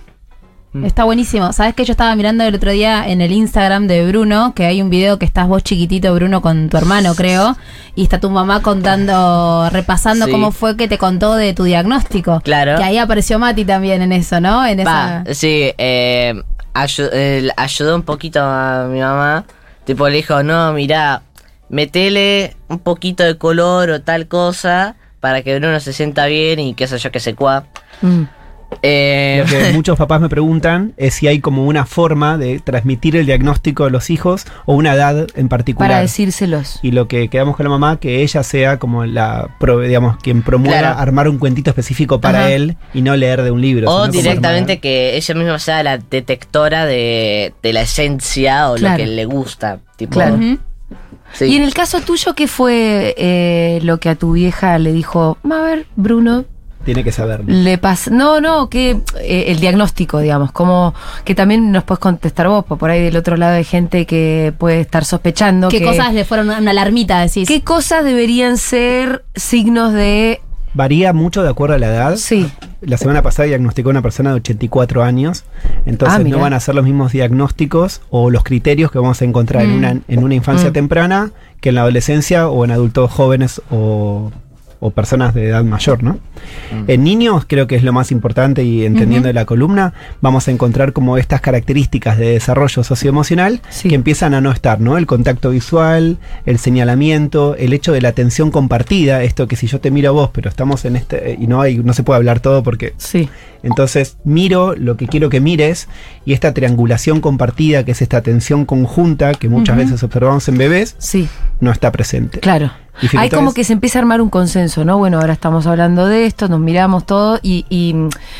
Está 0.86 1.04
buenísimo. 1.04 1.54
Sabes 1.54 1.74
que 1.76 1.86
yo 1.86 1.92
estaba 1.92 2.16
mirando 2.16 2.44
el 2.44 2.56
otro 2.56 2.72
día 2.72 3.08
en 3.08 3.22
el 3.22 3.32
Instagram 3.32 3.88
de 3.88 4.06
Bruno, 4.08 4.54
que 4.56 4.66
hay 4.66 4.82
un 4.82 4.90
video 4.90 5.18
que 5.20 5.26
estás 5.26 5.48
vos 5.48 5.64
chiquitito, 5.64 6.14
Bruno, 6.14 6.42
con 6.42 6.70
tu 6.70 6.78
hermano, 6.78 7.16
creo, 7.16 7.56
y 7.96 8.04
está 8.04 8.20
tu 8.20 8.30
mamá 8.30 8.62
contando, 8.62 9.70
repasando 9.72 10.26
Sí. 10.26 10.32
cómo 10.32 10.52
fue 10.52 10.76
que 10.78 10.88
te 10.88 10.98
contó 10.98 11.36
de 11.36 11.54
tu 11.54 11.64
diagnóstico. 11.64 12.42
Claro. 12.42 12.78
Que 12.78 12.84
ahí 12.84 12.98
apareció 12.98 13.40
Mati 13.40 13.66
también 13.66 14.02
en 14.02 14.12
eso, 14.12 14.40
¿no? 14.40 14.66
En 14.66 14.80
Va, 14.80 15.24
esa. 15.26 15.34
sí, 15.34 15.72
eh, 15.78 16.34
eh, 17.14 17.50
ayudó 17.58 17.96
un 17.96 18.04
poquito 18.04 18.42
a 18.42 18.88
mi 18.92 19.00
mamá. 19.00 19.46
Tipo, 19.86 20.10
le 20.10 20.18
dijo, 20.18 20.44
no, 20.44 20.74
mirá, 20.74 21.22
metele 21.70 22.56
un 22.68 22.80
poquito 22.80 23.24
de 23.24 23.38
color 23.38 23.90
o 23.90 24.02
tal 24.02 24.28
cosa 24.28 24.96
para 25.20 25.42
que 25.42 25.58
Bruno 25.60 25.80
se 25.80 25.94
sienta 25.94 26.26
bien 26.28 26.60
y 26.60 26.74
qué 26.74 26.88
sé 26.88 26.98
yo, 26.98 27.12
que 27.12 27.20
se 27.20 27.36
cuá. 27.36 27.66
Mm. 28.02 28.24
Eh, 28.82 29.44
Lo 29.44 29.50
que 29.50 29.72
muchos 29.74 29.98
papás 29.98 30.20
me 30.22 30.30
preguntan 30.30 30.94
es 30.98 31.14
si 31.16 31.28
hay 31.28 31.40
como 31.40 31.66
una 31.66 31.86
forma 31.86 32.38
de 32.38 32.60
transmitir 32.60 33.16
el 33.16 33.26
diagnóstico 33.26 33.86
a 33.86 33.90
los 33.90 34.10
hijos 34.10 34.46
o 34.66 34.76
una 34.76 34.94
edad 34.94 35.28
en 35.36 35.48
particular. 35.50 35.90
Para 35.90 36.02
decírselos. 36.02 36.80
Y 36.82 36.92
lo 36.92 37.08
que 37.08 37.30
quedamos 37.30 37.56
con 37.56 37.64
la 37.64 37.70
mamá, 37.70 38.00
que 38.00 38.22
ella 38.24 38.44
sea 38.44 38.78
como 38.78 39.06
la, 39.06 39.50
digamos, 39.84 40.18
quien 40.18 40.42
promueva 40.42 40.80
Claro. 40.80 41.00
armar 41.00 41.30
un 41.30 41.38
cuentito 41.38 41.70
específico 41.72 42.20
para 42.22 42.40
Ajá. 42.42 42.52
él 42.52 42.78
y 42.94 43.02
no 43.02 43.16
leer 43.16 43.42
de 43.42 43.52
un 43.52 43.62
libro. 43.62 43.90
o 43.90 44.08
directamente 44.08 44.74
armar- 44.74 44.82
que 44.82 45.16
ella 45.18 45.34
misma 45.36 45.60
sea 45.60 45.82
la 45.84 45.98
detectora 45.98 46.86
de, 46.86 47.54
de 47.64 47.74
la 47.74 47.82
esencia 47.82 48.70
o 48.70 48.76
Claro. 48.76 48.98
lo 48.98 49.04
que 49.04 49.10
le 49.10 49.26
gusta. 49.26 49.80
Tipo, 49.96 50.14
Claro. 50.14 50.38
Sí. 51.34 51.46
Y 51.46 51.56
en 51.58 51.64
el 51.64 51.74
caso 51.74 52.00
tuyo, 52.02 52.34
¿qué 52.36 52.48
fue 52.48 53.14
eh, 53.18 53.80
lo 53.84 54.00
que 54.00 54.10
a 54.10 54.16
tu 54.16 54.32
vieja 54.34 54.78
le 54.78 54.94
dijo? 54.94 55.38
A 55.44 55.62
ver, 55.62 55.86
Bruno, 55.98 56.46
Tiene 56.88 57.04
que 57.04 57.12
saberlo. 57.12 57.46
le 57.48 57.78
pasa. 57.78 58.10
No, 58.12 58.40
no, 58.42 58.70
que 58.70 58.92
eh, 59.22 59.46
el 59.50 59.60
diagnóstico, 59.60 60.20
digamos, 60.20 60.52
como 60.54 60.94
que 61.26 61.36
también 61.36 61.72
nos 61.72 61.84
puedes 61.84 62.00
contestar 62.00 62.48
vos, 62.48 62.64
porque 62.66 62.80
por 62.80 62.90
ahí 62.90 63.04
del 63.04 63.18
otro 63.18 63.36
lado 63.38 63.56
hay 63.58 63.64
gente 63.66 64.06
que 64.06 64.54
puede 64.58 64.80
estar 64.80 65.04
sospechando. 65.04 65.68
¿Qué 65.68 65.80
que- 65.80 65.86
cosas 65.86 66.14
le 66.14 66.24
fueron 66.24 66.50
una 66.50 66.72
alarmita, 66.72 67.20
decís? 67.20 67.48
¿Qué 67.48 67.62
cosas 67.62 68.06
deberían 68.06 68.58
ser 68.58 69.26
signos 69.36 69.92
de. 69.94 70.40
Varía 70.74 71.12
mucho 71.12 71.42
de 71.44 71.50
acuerdo 71.50 71.76
a 71.76 71.80
la 71.80 71.88
edad. 71.88 72.16
Sí, 72.18 72.50
La 72.82 72.98
semana 72.98 73.24
pasada 73.24 73.48
diagnosticó 73.48 73.90
a 73.90 73.92
una 73.92 74.02
persona 74.04 74.30
de 74.30 74.36
84 74.36 75.04
años, 75.04 75.44
entonces 75.88 76.20
Ah, 76.20 76.24
no 76.24 76.40
van 76.40 76.54
a 76.54 76.60
ser 76.60 76.76
los 76.76 76.86
mismos 76.86 77.12
diagnósticos 77.14 78.02
o 78.12 78.30
los 78.30 78.44
criterios 78.44 78.92
que 78.92 79.00
vamos 79.00 79.22
a 79.22 79.26
encontrar 79.26 79.64
en, 79.64 79.72
Mm. 79.74 79.78
una, 79.78 79.90
en 80.08 80.24
una 80.24 80.36
infancia 80.36 80.70
Mm. 80.70 80.74
temprana 80.74 81.32
que 81.62 81.70
en 81.70 81.76
la 81.76 81.82
adolescencia 81.82 82.48
o 82.50 82.64
en 82.64 82.70
adultos 82.72 83.12
jóvenes 83.12 83.62
o, 83.72 84.32
o 84.80 84.92
personas 84.92 85.34
de 85.34 85.48
edad 85.50 85.64
mayor, 85.64 86.04
¿no? 86.04 86.14
Mm. 86.72 86.84
En 86.90 87.04
niños 87.04 87.46
creo 87.48 87.66
que 87.68 87.76
es 87.76 87.84
lo 87.84 87.94
más 87.94 88.12
importante 88.12 88.64
y 88.64 88.86
entendiendo 88.86 89.32
la 89.34 89.46
columna 89.46 89.94
vamos 90.22 90.48
a 90.48 90.52
encontrar 90.52 90.94
como 90.94 91.18
estas 91.18 91.42
características 91.42 92.18
de 92.18 92.30
desarrollo 92.34 92.84
socioemocional 92.84 93.62
Sí. 93.70 93.90
que 93.90 93.96
empiezan 93.96 94.34
a 94.34 94.42
no 94.42 94.52
estar, 94.52 94.80
¿no? 94.80 94.98
El 94.98 95.06
contacto 95.08 95.50
visual, 95.50 96.18
el 96.46 96.60
señalamiento, 96.60 97.56
el 97.56 97.74
hecho 97.74 97.92
de 97.92 98.02
la 98.02 98.10
atención 98.10 98.52
compartida, 98.52 99.24
esto 99.24 99.48
que 99.48 99.56
si 99.56 99.68
yo 99.68 99.80
te 99.80 99.92
miro 99.92 100.10
a 100.10 100.12
vos, 100.12 100.30
pero 100.34 100.50
estamos 100.50 100.86
en 100.86 100.96
este 100.96 101.36
y 101.40 101.48
no 101.48 101.62
hay 101.62 101.78
no 101.80 101.94
se 101.94 102.04
puede 102.04 102.18
hablar 102.18 102.40
todo 102.40 102.64
porque 102.64 102.94
sí. 102.98 103.30
entonces 103.64 104.18
miro 104.24 104.76
lo 104.76 104.96
que 104.98 105.08
quiero 105.08 105.30
que 105.30 105.40
mires 105.42 105.88
y 106.26 106.34
esta 106.34 106.54
triangulación 106.54 107.20
compartida, 107.22 107.84
que 107.84 107.92
es 107.92 108.02
esta 108.02 108.18
atención 108.18 108.66
conjunta 108.66 109.34
que 109.34 109.50
muchas 109.50 109.76
Ujú. 109.76 109.86
veces 109.86 110.04
observamos 110.04 110.48
en 110.48 110.58
bebés, 110.58 110.96
Sí, 111.00 111.28
no 111.60 111.72
está 111.72 111.92
presente. 111.92 112.40
claro. 112.40 112.72
Hay 113.18 113.30
como 113.30 113.54
que 113.54 113.64
se 113.64 113.74
empieza 113.74 114.00
a 114.00 114.02
armar 114.02 114.22
un 114.22 114.30
consenso, 114.30 114.84
¿no? 114.86 114.98
Bueno, 114.98 115.20
ahora 115.20 115.34
estamos 115.34 115.68
hablando 115.68 116.08
de 116.08 116.26
esto, 116.26 116.48
nos 116.48 116.60
miramos 116.60 117.06
todo 117.06 117.40
y, 117.42 117.66
y, 117.70 117.96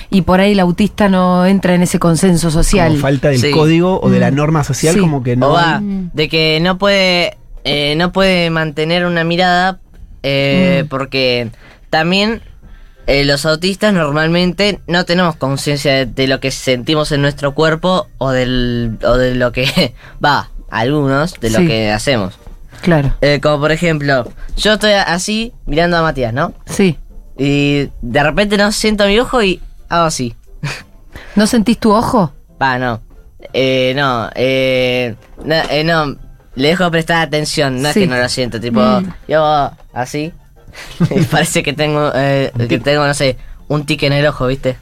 y 0.10 0.22
por 0.24 0.40
ahí 0.40 0.54
el 0.54 0.60
autista 0.60 1.10
no 1.10 1.46
entra 1.46 1.76
en 1.76 1.84
ese 1.84 2.00
consenso 2.00 2.50
social. 2.52 2.90
Como 2.90 3.02
falta 3.02 3.30
del 3.30 3.40
Sí. 3.40 3.52
código 3.52 4.00
o 4.02 4.10
de 4.10 4.20
la 4.20 4.32
Mm. 4.32 4.36
norma 4.36 4.64
social, 4.64 4.94
Sí. 4.96 5.00
como 5.00 5.22
que 5.24 5.34
o 5.34 5.36
no. 5.38 5.52
va, 5.52 5.80
Mm. 5.80 6.12
de 6.14 6.30
que 6.30 6.60
no 6.62 6.78
puede 6.78 7.38
eh, 7.70 7.96
no 7.98 8.14
puede 8.14 8.50
mantener 8.50 9.06
una 9.06 9.24
mirada 9.26 9.80
eh, 10.24 10.84
Mm. 10.86 10.88
porque 10.88 11.50
también 11.90 12.42
eh, 13.08 13.24
los 13.26 13.46
autistas 13.46 13.94
normalmente 13.94 14.80
no 14.88 15.06
tenemos 15.06 15.36
conciencia 15.36 15.94
de, 15.94 16.06
de 16.06 16.28
lo 16.28 16.40
que 16.40 16.52
sentimos 16.52 17.12
en 17.12 17.22
nuestro 17.22 17.54
cuerpo 17.54 18.08
o 18.18 18.32
del 18.32 18.98
o 19.06 19.16
de 19.18 19.36
lo 19.36 19.52
que 19.52 19.66
va 20.24 20.50
algunos 20.70 21.40
de 21.40 21.50
lo 21.52 21.60
Sí. 21.60 21.68
que 21.68 21.92
hacemos 21.92 22.34
Claro, 22.82 23.14
Eh, 23.22 23.40
como 23.42 23.60
por 23.60 23.72
ejemplo 23.72 24.28
yo 24.56 24.74
estoy 24.74 24.92
así 24.94 25.54
mirando 25.66 25.98
a 25.98 26.02
Matías 26.02 26.34
no 26.34 26.54
sí. 26.66 26.98
y 27.38 27.90
de 28.02 28.24
repente 28.24 28.58
no 28.58 28.72
siento 28.72 29.06
mi 29.08 29.20
ojo 29.20 29.42
y 29.44 29.60
hago 29.90 30.06
así 30.06 30.36
¿No 31.36 31.46
sentís 31.48 31.78
tu 31.80 31.92
ojo? 31.94 32.34
Va, 32.62 32.80
no. 32.80 33.00
Eh, 33.54 33.94
no, 33.96 34.30
eh, 34.36 35.16
no, 35.46 35.56
eh, 35.70 35.84
no, 35.84 36.16
le 36.56 36.68
dejo 36.70 36.90
prestar 36.90 37.22
atención, 37.28 37.82
no 37.82 37.92
Sí. 37.94 38.00
es 38.00 38.06
que 38.06 38.08
no 38.08 38.18
lo 38.20 38.28
siento, 38.30 38.60
tipo, 38.60 38.80
Mm. 38.82 39.14
yo 39.28 39.72
así, 39.94 40.34
y 41.16 41.22
parece 41.26 41.62
que 41.62 41.74
tengo, 41.74 42.12
eh, 42.16 42.52
que 42.68 42.80
tengo, 42.80 43.06
no 43.06 43.14
sé, 43.14 43.38
un 43.68 43.86
tique 43.86 44.08
en 44.08 44.14
el 44.14 44.26
ojo, 44.26 44.48
¿viste? 44.48 44.78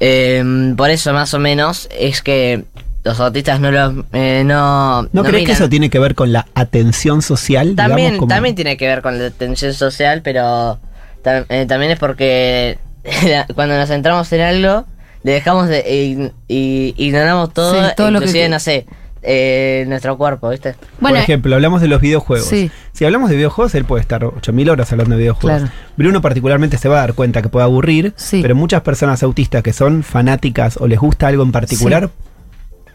Eh, 0.00 0.74
por 0.76 0.90
eso, 0.90 1.12
más 1.12 1.32
o 1.34 1.38
menos, 1.38 1.88
es 1.96 2.20
que 2.20 2.64
los 3.04 3.20
autistas 3.20 3.60
no 3.60 3.70
los, 3.70 4.04
eh, 4.12 4.42
no... 4.46 5.02
¿No, 5.12 5.22
crees 5.24 5.44
que 5.46 5.52
eso 5.52 5.68
tiene 5.68 5.90
que 5.90 5.98
ver 5.98 6.14
con 6.14 6.32
la 6.32 6.46
atención 6.54 7.20
social? 7.22 7.74
También, 7.76 7.96
digamos, 7.98 8.18
como- 8.20 8.28
también 8.34 8.54
tiene 8.54 8.76
que 8.76 8.86
ver 8.86 9.02
con 9.02 9.18
la 9.18 9.26
atención 9.26 9.74
social, 9.74 10.22
pero 10.22 10.78
tam- 11.22 11.44
eh, 11.50 11.66
también 11.68 11.92
es 11.92 11.98
porque 11.98 12.78
cuando 13.54 13.76
nos 13.76 13.88
centramos 13.88 14.32
en 14.32 14.40
algo, 14.40 14.86
le 15.22 15.32
dejamos 15.32 15.68
de 15.68 15.84
ign- 15.84 16.32
y 16.48 16.94
ignoramos 16.96 17.52
todo, 17.52 17.74
Sí, 17.74 17.92
todo 17.96 18.10
lo 18.10 18.20
que- 18.20 18.48
no 18.48 18.58
sé, 18.58 18.86
eh, 19.26 19.84
nuestro 19.88 20.16
cuerpo, 20.18 20.50
¿viste? 20.50 20.74
Bueno, 21.00 21.16
Por 21.16 21.22
ejemplo, 21.22 21.54
hablamos 21.54 21.80
de 21.80 21.88
los 21.88 22.00
videojuegos. 22.00 22.46
Sí. 22.46 22.70
Si 22.92 23.04
hablamos 23.04 23.30
de 23.30 23.36
videojuegos, 23.36 23.74
él 23.74 23.84
puede 23.86 24.02
estar 24.02 24.22
8.000 24.24 24.70
horas 24.70 24.92
hablando 24.92 25.14
de 25.16 25.20
videojuegos. 25.22 25.60
Claro. 25.62 25.74
Bruno 25.96 26.20
particularmente 26.20 26.76
se 26.78 26.88
va 26.88 26.96
a 26.96 27.00
dar 27.00 27.14
cuenta 27.14 27.40
que 27.42 27.48
puede 27.48 27.64
aburrir, 27.64 28.12
Sí. 28.16 28.40
pero 28.42 28.54
muchas 28.54 28.82
personas 28.82 29.22
autistas 29.22 29.62
que 29.62 29.72
son 29.72 30.02
fanáticas 30.02 30.76
o 30.78 30.86
les 30.86 30.98
gusta 30.98 31.26
algo 31.28 31.42
en 31.42 31.52
particular, 31.52 32.10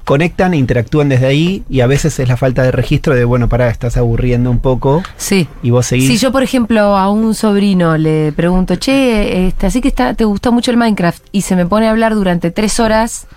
conectan 0.09 0.55
e 0.55 0.57
interactúan 0.57 1.07
desde 1.07 1.27
ahí 1.27 1.63
y 1.69 1.81
a 1.81 1.85
veces 1.87 2.17
es 2.19 2.27
la 2.27 2.35
falta 2.35 2.63
de 2.63 2.71
registro 2.71 3.13
de, 3.13 3.25
bueno, 3.25 3.47
pará, 3.47 3.69
estás 3.69 3.95
aburriendo 3.95 4.49
un 4.49 4.57
poco 4.57 5.03
Sí. 5.17 5.47
y 5.61 5.69
vos 5.69 5.85
seguís. 5.85 6.07
Si 6.07 6.17
yo, 6.17 6.31
por 6.31 6.41
ejemplo, 6.41 6.97
a 6.97 7.11
un 7.11 7.35
sobrino 7.35 7.95
le 7.95 8.31
pregunto, 8.31 8.75
che, 8.77 9.45
este, 9.45 9.67
así 9.67 9.81
que 9.81 9.87
está, 9.87 10.15
te 10.15 10.25
gusta 10.25 10.49
mucho 10.49 10.71
el 10.71 10.77
Minecraft 10.77 11.23
y 11.31 11.41
se 11.41 11.55
me 11.55 11.67
pone 11.67 11.85
a 11.85 11.91
hablar 11.91 12.15
durante 12.15 12.49
tres 12.49 12.79
horas, 12.79 13.27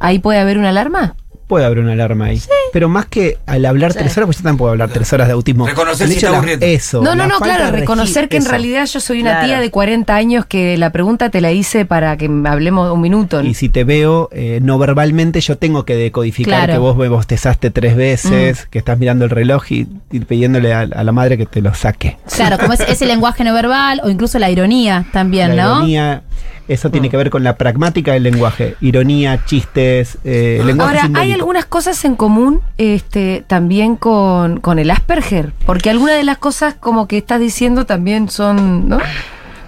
¿ahí 0.00 0.18
puede 0.18 0.38
haber 0.38 0.56
una 0.56 0.70
alarma? 0.70 1.16
Puede 1.46 1.64
haber 1.64 1.78
una 1.78 1.92
alarma 1.92 2.24
ahí. 2.26 2.42
Pero 2.72 2.88
más 2.88 3.06
que 3.06 3.38
al 3.46 3.64
hablar 3.64 3.94
tres 3.94 4.16
horas, 4.16 4.26
pues 4.26 4.38
yo 4.38 4.42
también 4.42 4.58
puedo 4.58 4.72
hablar 4.72 4.90
tres 4.90 5.12
horas 5.12 5.28
de 5.28 5.32
autismo. 5.34 5.64
Reconocer 5.66 6.08
si 6.08 6.20
la-. 6.20 6.42
Eso. 6.60 7.00
no, 7.02 7.14
no, 7.14 7.26
no, 7.28 7.38
claro, 7.38 7.70
reconocer 7.70 8.28
que 8.28 8.36
en 8.38 8.44
realidad 8.46 8.84
yo 8.86 8.98
soy 9.00 9.20
una 9.20 9.30
Claro. 9.30 9.46
tía 9.46 9.60
de 9.60 9.70
40 9.70 10.14
años 10.14 10.44
que 10.46 10.76
la 10.76 10.90
pregunta 10.90 11.30
te 11.30 11.40
la 11.40 11.52
hice 11.52 11.84
para 11.86 12.16
que 12.16 12.28
hablemos 12.46 12.92
un 12.92 13.00
minuto. 13.00 13.42
Y 13.42 13.54
si 13.54 13.68
te 13.68 13.84
veo 13.84 14.28
eh, 14.32 14.58
no 14.62 14.76
verbalmente, 14.78 15.40
yo 15.40 15.56
tengo 15.56 15.84
que 15.84 15.94
decodificar 15.94 16.64
Claro. 16.64 16.72
que 16.72 16.78
vos 16.80 16.96
me 16.96 17.08
bostezaste 17.08 17.70
tres 17.70 17.94
veces, 17.96 18.64
Mm. 18.66 18.70
que 18.70 18.78
estás 18.78 18.98
mirando 18.98 19.24
el 19.24 19.30
reloj 19.30 19.70
y, 19.70 19.86
y 20.10 20.20
pidiéndole 20.20 20.74
a, 20.74 20.80
a 20.80 21.04
la 21.04 21.12
madre 21.12 21.38
que 21.38 21.46
te 21.46 21.60
lo 21.62 21.72
saque. 21.74 22.16
claro, 22.34 22.58
como 22.58 22.72
es 22.72 22.80
ese 22.80 23.06
lenguaje 23.06 23.44
no 23.44 23.54
verbal 23.54 24.00
o 24.02 24.10
incluso 24.10 24.38
la 24.40 24.50
ironía 24.50 25.06
también, 25.12 25.54
la 25.56 25.64
¿no? 25.64 25.76
ironía. 25.78 26.22
Eso 26.68 26.90
tiene 26.90 27.08
que 27.10 27.16
ver 27.16 27.30
con 27.30 27.44
la 27.44 27.56
pragmática 27.56 28.12
del 28.12 28.24
lenguaje. 28.24 28.74
Ironía, 28.80 29.44
chistes, 29.44 30.18
eh, 30.24 30.60
lenguaje 30.64 30.98
Ahora, 30.98 31.20
¿hay 31.20 31.32
algunas 31.32 31.64
cosas 31.64 32.04
en 32.04 32.16
común 32.16 32.60
este, 32.76 33.44
también 33.46 33.96
con, 33.96 34.58
con 34.60 34.78
el 34.80 34.90
Asperger? 34.90 35.52
Porque 35.64 35.90
algunas 35.90 36.16
de 36.16 36.24
las 36.24 36.38
cosas 36.38 36.74
como 36.74 37.06
que 37.06 37.18
estás 37.18 37.38
diciendo 37.38 37.86
también 37.86 38.28
son, 38.28 38.88
¿no? 38.88 38.98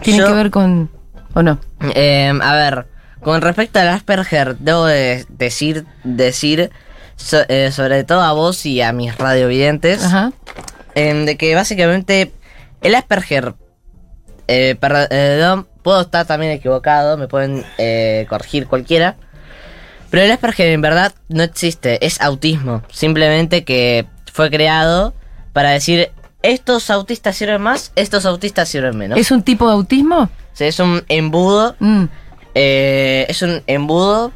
Tienen 0.03 0.23
Yo- 0.23 0.29
que 0.29 0.35
ver 0.35 0.51
con... 0.51 0.91
¿O 1.35 1.43
no? 1.43 1.59
Eh, 1.95 2.33
a 2.43 2.55
ver, 2.55 2.87
con 3.23 3.43
respecto 3.43 3.79
al 3.79 3.89
Asperger, 3.89 4.57
debo 4.59 4.87
de 4.87 5.25
decir, 5.29 5.85
decir 6.03 6.71
so- 7.15 7.45
eh, 7.49 7.71
sobre 7.71 8.03
todo 8.03 8.23
a 8.23 8.33
vos 8.33 8.67
y 8.67 8.81
a 8.83 8.93
mis 8.93 9.17
radiovidentes, 9.17 10.05
Ajá. 10.05 10.33
em, 10.97 11.27
de 11.27 11.37
que 11.37 11.55
básicamente 11.55 12.33
el 12.81 12.95
Asperger, 12.97 13.55
eh, 14.49 14.77
perdón, 14.81 15.67
puedo 15.83 16.01
estar 16.01 16.27
también 16.27 16.53
equivocado, 16.53 17.17
me 17.17 17.29
pueden 17.29 17.65
eh, 17.79 18.27
corregir 18.29 18.67
cualquiera, 18.67 19.17
pero 20.11 20.23
el 20.25 20.31
Asperger 20.31 20.69
en 20.69 20.81
verdad 20.81 21.13
no 21.29 21.43
existe, 21.43 22.05
es 22.05 22.21
autismo, 22.21 22.83
simplemente 22.91 23.65
que 23.65 24.07
fue 24.33 24.51
creado 24.51 25.15
para 25.53 25.71
decir, 25.71 26.11
estos 26.43 26.91
autistas 26.91 27.37
sirven 27.37 27.61
más, 27.63 27.93
estos 27.97 28.25
autistas 28.27 28.69
sirven 28.69 28.97
menos. 28.97 29.19
¿Es 29.19 29.31
un 29.31 29.43
tipo 29.43 29.67
de 29.67 29.73
autismo? 29.75 30.31
Sea, 30.53 30.69
es 30.69 30.79
un 30.81 31.05
embudo 31.09 31.77
Mm. 31.79 32.05
eh, 32.55 33.27
es 33.29 33.43
un 33.43 33.63
embudo 33.67 34.33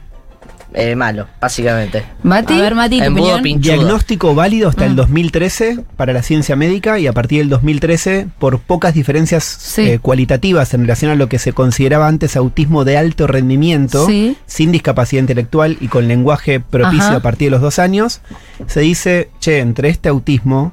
eh, 0.75 0.97
malo, 0.97 1.27
básicamente. 1.41 2.05
¿Mati? 2.23 2.55
A 2.55 2.63
ver, 2.63 2.75
Mati, 2.75 2.99
tu 2.99 3.05
Embudo 3.05 3.25
opinión. 3.37 3.43
pinchudo. 3.43 3.75
Diagnóstico 3.75 4.35
válido 4.35 4.69
hasta 4.69 4.85
Mm. 4.85 4.89
el 4.91 4.97
2013 4.97 5.79
para 5.97 6.13
la 6.13 6.23
ciencia 6.23 6.57
médica 6.57 6.99
y 6.99 7.07
a 7.07 7.13
partir 7.13 7.39
del 7.41 7.49
2013 7.49 8.27
por 8.39 8.59
pocas 8.61 8.95
diferencias 8.95 9.45
Sí. 9.45 9.83
eh, 9.83 9.99
cualitativas 9.99 10.73
en 10.75 10.83
relación 10.83 11.11
a 11.11 11.15
lo 11.15 11.29
que 11.29 11.39
se 11.39 11.53
consideraba 11.53 12.09
antes 12.09 12.37
autismo 12.37 12.85
de 12.85 12.97
alto 12.97 13.27
rendimiento, 13.27 14.07
Sí. 14.07 14.37
sin 14.47 14.73
discapacidad 14.73 15.21
intelectual 15.21 15.77
y 15.81 15.89
con 15.89 16.09
lenguaje 16.09 16.61
propicio 16.61 17.05
Ajá. 17.09 17.17
a 17.17 17.21
partir 17.21 17.47
de 17.47 17.51
los 17.53 17.61
dos 17.61 17.79
años, 17.79 18.21
se 18.67 18.81
dice, 18.81 19.31
che, 19.41 19.59
entre 19.59 19.89
este 19.89 20.09
autismo 20.09 20.73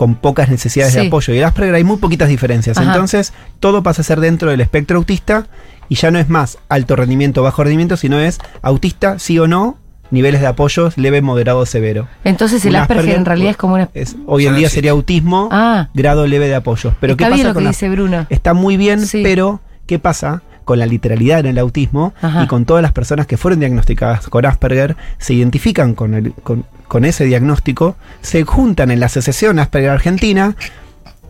con 0.00 0.14
pocas 0.14 0.48
necesidades 0.48 0.94
de 0.94 1.08
apoyo 1.08 1.34
y 1.34 1.36
el 1.36 1.44
Asperger 1.44 1.74
hay 1.74 1.84
muy 1.84 1.98
poquitas 1.98 2.30
diferencias. 2.30 2.78
Ajá. 2.78 2.90
Entonces, 2.90 3.34
todo 3.58 3.82
pasa 3.82 4.00
a 4.00 4.04
ser 4.06 4.18
dentro 4.20 4.48
del 4.50 4.62
espectro 4.62 4.96
autista 4.96 5.46
y 5.90 5.96
ya 5.96 6.10
no 6.10 6.18
es 6.18 6.30
más 6.30 6.56
alto 6.70 6.96
rendimiento, 6.96 7.42
bajo 7.42 7.62
rendimiento, 7.64 7.98
sino 7.98 8.18
es 8.18 8.38
autista, 8.62 9.18
sí 9.18 9.38
o 9.38 9.46
no, 9.46 9.76
niveles 10.10 10.40
de 10.40 10.46
apoyo 10.46 10.90
leve, 10.96 11.20
moderado, 11.20 11.66
severo. 11.66 12.08
Entonces 12.24 12.64
el 12.64 12.76
Asperger, 12.76 13.14
en 13.14 13.26
realidad 13.26 13.50
es 13.50 13.56
como 13.58 13.74
una... 13.74 13.90
es- 13.92 14.16
hoy 14.24 14.46
en 14.46 14.56
día 14.56 14.70
sería 14.70 14.92
autismo, 14.92 15.50
Ah. 15.52 15.90
grado 15.92 16.26
leve 16.26 16.48
de 16.48 16.54
apoyo. 16.54 16.94
Pero 16.98 17.12
Está 17.12 17.26
¿qué 17.28 17.34
bien 17.34 17.40
pasa 17.44 17.48
lo 17.48 17.52
que 17.52 17.54
con 17.56 17.64
la- 17.64 17.70
dice 17.70 17.88
Bruno. 17.90 18.26
Está 18.30 18.54
muy 18.54 18.78
bien, 18.78 19.06
Sí. 19.06 19.20
pero 19.22 19.60
¿qué 19.86 19.98
pasa? 19.98 20.42
Con 20.70 20.78
la 20.78 20.86
literalidad 20.86 21.40
en 21.40 21.46
el 21.46 21.58
autismo 21.58 22.14
Ajá. 22.22 22.44
y 22.44 22.46
con 22.46 22.64
todas 22.64 22.80
las 22.80 22.92
personas 22.92 23.26
que 23.26 23.36
fueron 23.36 23.58
diagnosticadas 23.58 24.28
con 24.28 24.46
Asperger, 24.46 24.94
se 25.18 25.34
identifican 25.34 25.96
con, 25.96 26.14
el- 26.14 26.32
con, 26.32 26.64
con 26.86 27.04
ese 27.04 27.24
diagnóstico, 27.24 27.96
se 28.22 28.44
juntan 28.44 28.92
en 28.92 29.00
la 29.00 29.06
Asociación 29.06 29.58
Asperger 29.58 29.90
Argentina, 29.90 30.54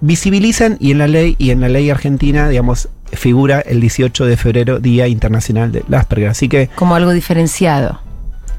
visibilizan 0.03 0.77
y 0.79 0.91
en 0.91 0.99
la 0.99 1.07
ley 1.09 1.37
y 1.39 1.53
en 1.53 1.63
la 1.63 1.71
ley 1.71 1.89
argentina, 1.89 2.51
digamos, 2.51 2.91
figura 3.13 3.61
el 3.61 3.81
18 3.81 4.27
de 4.27 4.37
febrero, 4.37 4.79
Día 4.79 5.09
Internacional 5.09 5.73
del 5.73 5.85
Asperger. 5.95 6.29
Así 6.29 6.49
que 6.51 6.69
Como 6.75 6.95
algo 6.95 7.13
diferenciado. 7.13 8.01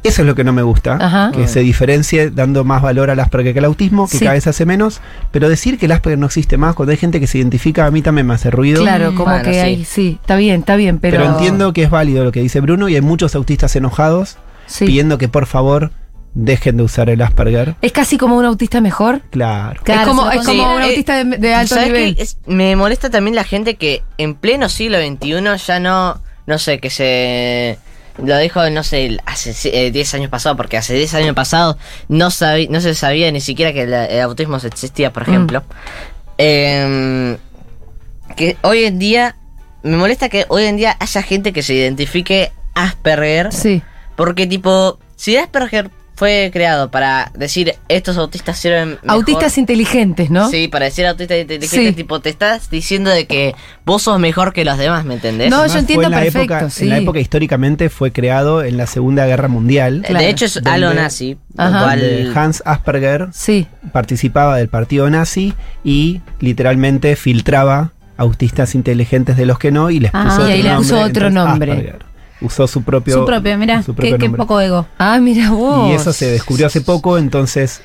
Eso 0.03 0.21
es 0.21 0.27
lo 0.27 0.35
que 0.35 0.43
no 0.43 0.51
me 0.53 0.61
gusta, 0.63 0.97
Ajá. 0.99 1.31
que 1.33 1.47
se 1.47 1.59
diferencie 1.61 2.31
dando 2.31 2.63
más 2.63 2.81
valor 2.81 3.09
al 3.09 3.19
Asperger 3.19 3.53
que 3.53 3.59
al 3.59 3.65
autismo, 3.65 4.07
que 4.07 4.17
Sí. 4.17 4.23
cada 4.25 4.33
vez 4.33 4.47
hace 4.47 4.65
menos, 4.65 5.01
pero 5.31 5.47
decir 5.49 5.77
que 5.77 5.85
el 5.85 5.91
Asperger 5.91 6.17
no 6.19 6.25
existe 6.25 6.57
más, 6.57 6.75
cuando 6.75 6.91
hay 6.91 6.97
gente 6.97 7.19
que 7.19 7.27
se 7.27 7.37
identifica, 7.37 7.85
a 7.85 7.91
mí 7.91 8.01
también 8.01 8.25
me 8.27 8.33
hace 8.33 8.49
ruido. 8.51 8.81
Claro, 8.81 9.13
como 9.15 9.25
Bueno, 9.31 9.43
que 9.43 9.53
sí. 9.53 9.59
hay... 9.59 9.85
Sí, 9.85 10.17
está 10.21 10.35
bien, 10.35 10.61
está 10.61 10.75
bien, 10.75 10.99
pero... 10.99 11.17
pero, 11.17 11.31
entiendo 11.31 11.73
que 11.73 11.83
es 11.83 11.89
válido 11.89 12.23
lo 12.23 12.31
que 12.31 12.41
dice 12.41 12.61
Bruno 12.61 12.89
y 12.89 12.95
hay 12.95 13.01
muchos 13.01 13.35
autistas 13.35 13.75
enojados 13.75 14.37
Sí. 14.67 14.85
pidiendo 14.85 15.17
que 15.17 15.27
por 15.27 15.45
favor 15.47 15.91
dejen 16.33 16.77
de 16.77 16.83
usar 16.83 17.09
el 17.09 17.21
Asperger. 17.21 17.75
Es 17.81 17.91
casi 17.91 18.17
como 18.17 18.37
un 18.37 18.45
autista 18.45 18.79
mejor. 18.79 19.21
Claro. 19.31 19.81
Claro, 19.83 20.01
es 20.01 20.07
como, 20.07 20.31
es 20.31 20.45
como 20.45 20.75
un 20.77 20.81
autista 20.81 21.23
de, 21.23 21.37
de 21.37 21.53
alto 21.53 21.75
¿Sabes 21.75 21.89
nivel. 21.89 22.15
Es- 22.17 22.37
me 22.47 22.73
molesta 22.77 23.09
también 23.09 23.35
la 23.35 23.43
gente 23.43 23.75
que 23.75 24.01
en 24.17 24.35
pleno 24.35 24.69
siglo 24.69 24.97
XXI 24.99 25.57
ya 25.67 25.79
no, 25.81 26.21
no 26.47 26.57
sé, 26.57 26.79
que 26.79 26.89
se... 26.89 27.77
Lo 28.17 28.37
dijo, 28.37 28.69
no 28.69 28.83
sé, 28.83 29.17
hace 29.25 29.53
eh, 29.87 29.91
10 29.91 30.13
años 30.15 30.29
pasado, 30.29 30.57
porque 30.57 30.77
hace 30.77 30.93
10 30.93 31.13
años 31.15 31.33
pasado 31.35 31.77
no, 32.07 32.27
sabí- 32.29 32.67
no 32.69 32.81
se 32.81 32.93
sabía 32.93 33.31
ni 33.31 33.41
siquiera 33.41 33.71
que 33.73 33.83
el, 33.83 33.93
el 33.93 34.21
autismo 34.21 34.57
existía, 34.57 35.11
por 35.13 35.27
Mm. 35.27 35.29
ejemplo. 35.31 35.63
Em, 36.37 37.37
que 38.35 38.57
hoy 38.61 38.85
en 38.85 38.99
día, 38.99 39.35
me 39.83 39.97
molesta 39.97 40.29
que 40.29 40.45
hoy 40.49 40.63
en 40.65 40.77
día 40.77 40.95
haya 40.99 41.21
gente 41.21 41.53
que 41.53 41.63
se 41.63 41.73
identifique 41.73 42.51
Asperger, 42.73 43.51
Sí. 43.51 43.81
porque 44.15 44.47
tipo, 44.47 44.99
si 45.15 45.37
Asperger 45.37 45.89
fue 46.21 46.51
creado 46.53 46.91
para 46.91 47.31
decir 47.33 47.73
estos 47.87 48.15
autistas 48.17 48.55
sirven 48.59 48.89
mejor, 48.89 49.09
Autistas 49.09 49.57
inteligentes, 49.57 50.29
¿no? 50.29 50.49
Sí, 50.51 50.67
para 50.67 50.85
decir 50.85 51.07
autista 51.07 51.35
inteligente, 51.35 51.87
Sí. 51.87 51.93
tipo, 51.93 52.19
te 52.19 52.29
estás 52.29 52.69
diciendo 52.69 53.09
de 53.09 53.25
que 53.25 53.55
vos 53.87 54.03
sos 54.03 54.19
mejor 54.19 54.53
que 54.53 54.63
los 54.63 54.77
demás, 54.77 55.03
¿me 55.03 55.15
entendés? 55.15 55.49
No, 55.49 55.55
Además, 55.55 55.73
yo 55.73 55.79
entiendo 55.79 56.05
en 56.05 56.11
la 56.11 56.17
perfecto, 56.19 56.53
época, 56.53 56.69
sí. 56.69 56.83
En 56.83 56.89
la 56.91 56.97
época 56.99 57.19
históricamente 57.19 57.89
fue 57.89 58.11
creado 58.11 58.63
en 58.63 58.77
la 58.77 58.85
Segunda 58.85 59.25
Guerra 59.25 59.47
Mundial. 59.47 60.03
Claro. 60.05 60.23
De 60.23 60.29
hecho, 60.29 60.45
es 60.45 60.53
Donde- 60.53 60.69
algo 60.69 60.93
nazi. 60.93 61.37
donde 61.55 62.31
Hans 62.35 62.61
Asperger 62.67 63.29
Sí. 63.33 63.65
participaba 63.91 64.57
del 64.57 64.67
partido 64.69 65.09
nazi 65.09 65.55
y 65.83 66.21
literalmente 66.39 67.15
filtraba 67.15 67.93
autistas 68.17 68.75
inteligentes 68.75 69.37
de 69.37 69.47
los 69.47 69.57
que 69.57 69.71
no 69.71 69.89
y 69.89 69.99
les 70.01 70.11
Ah, 70.13 70.25
puso 70.25 70.41
y 70.41 70.43
otro 70.43 70.53
ahí 70.53 70.61
le 70.61 70.69
nombre, 70.69 70.77
puso 70.87 70.95
otro 71.01 71.27
entonces 71.29 71.33
nombre. 71.33 71.71
Asperger. 71.71 72.10
Usó 72.41 72.67
su 72.67 72.83
propio 72.83 73.19
Su 73.19 73.25
propio, 73.25 73.57
mira, 73.57 73.83
su 73.83 73.93
qué, 73.95 74.09
propio 74.09 74.17
qué 74.17 74.29
poco 74.37 74.59
ego. 74.61 74.85
Ah, 74.97 75.19
mira 75.19 75.51
vos. 75.51 75.89
Y 75.89 75.93
eso 75.93 76.11
se 76.13 76.27
descubrió 76.31 76.67
hace 76.67 76.81
poco, 76.81 77.17
entonces 77.17 77.81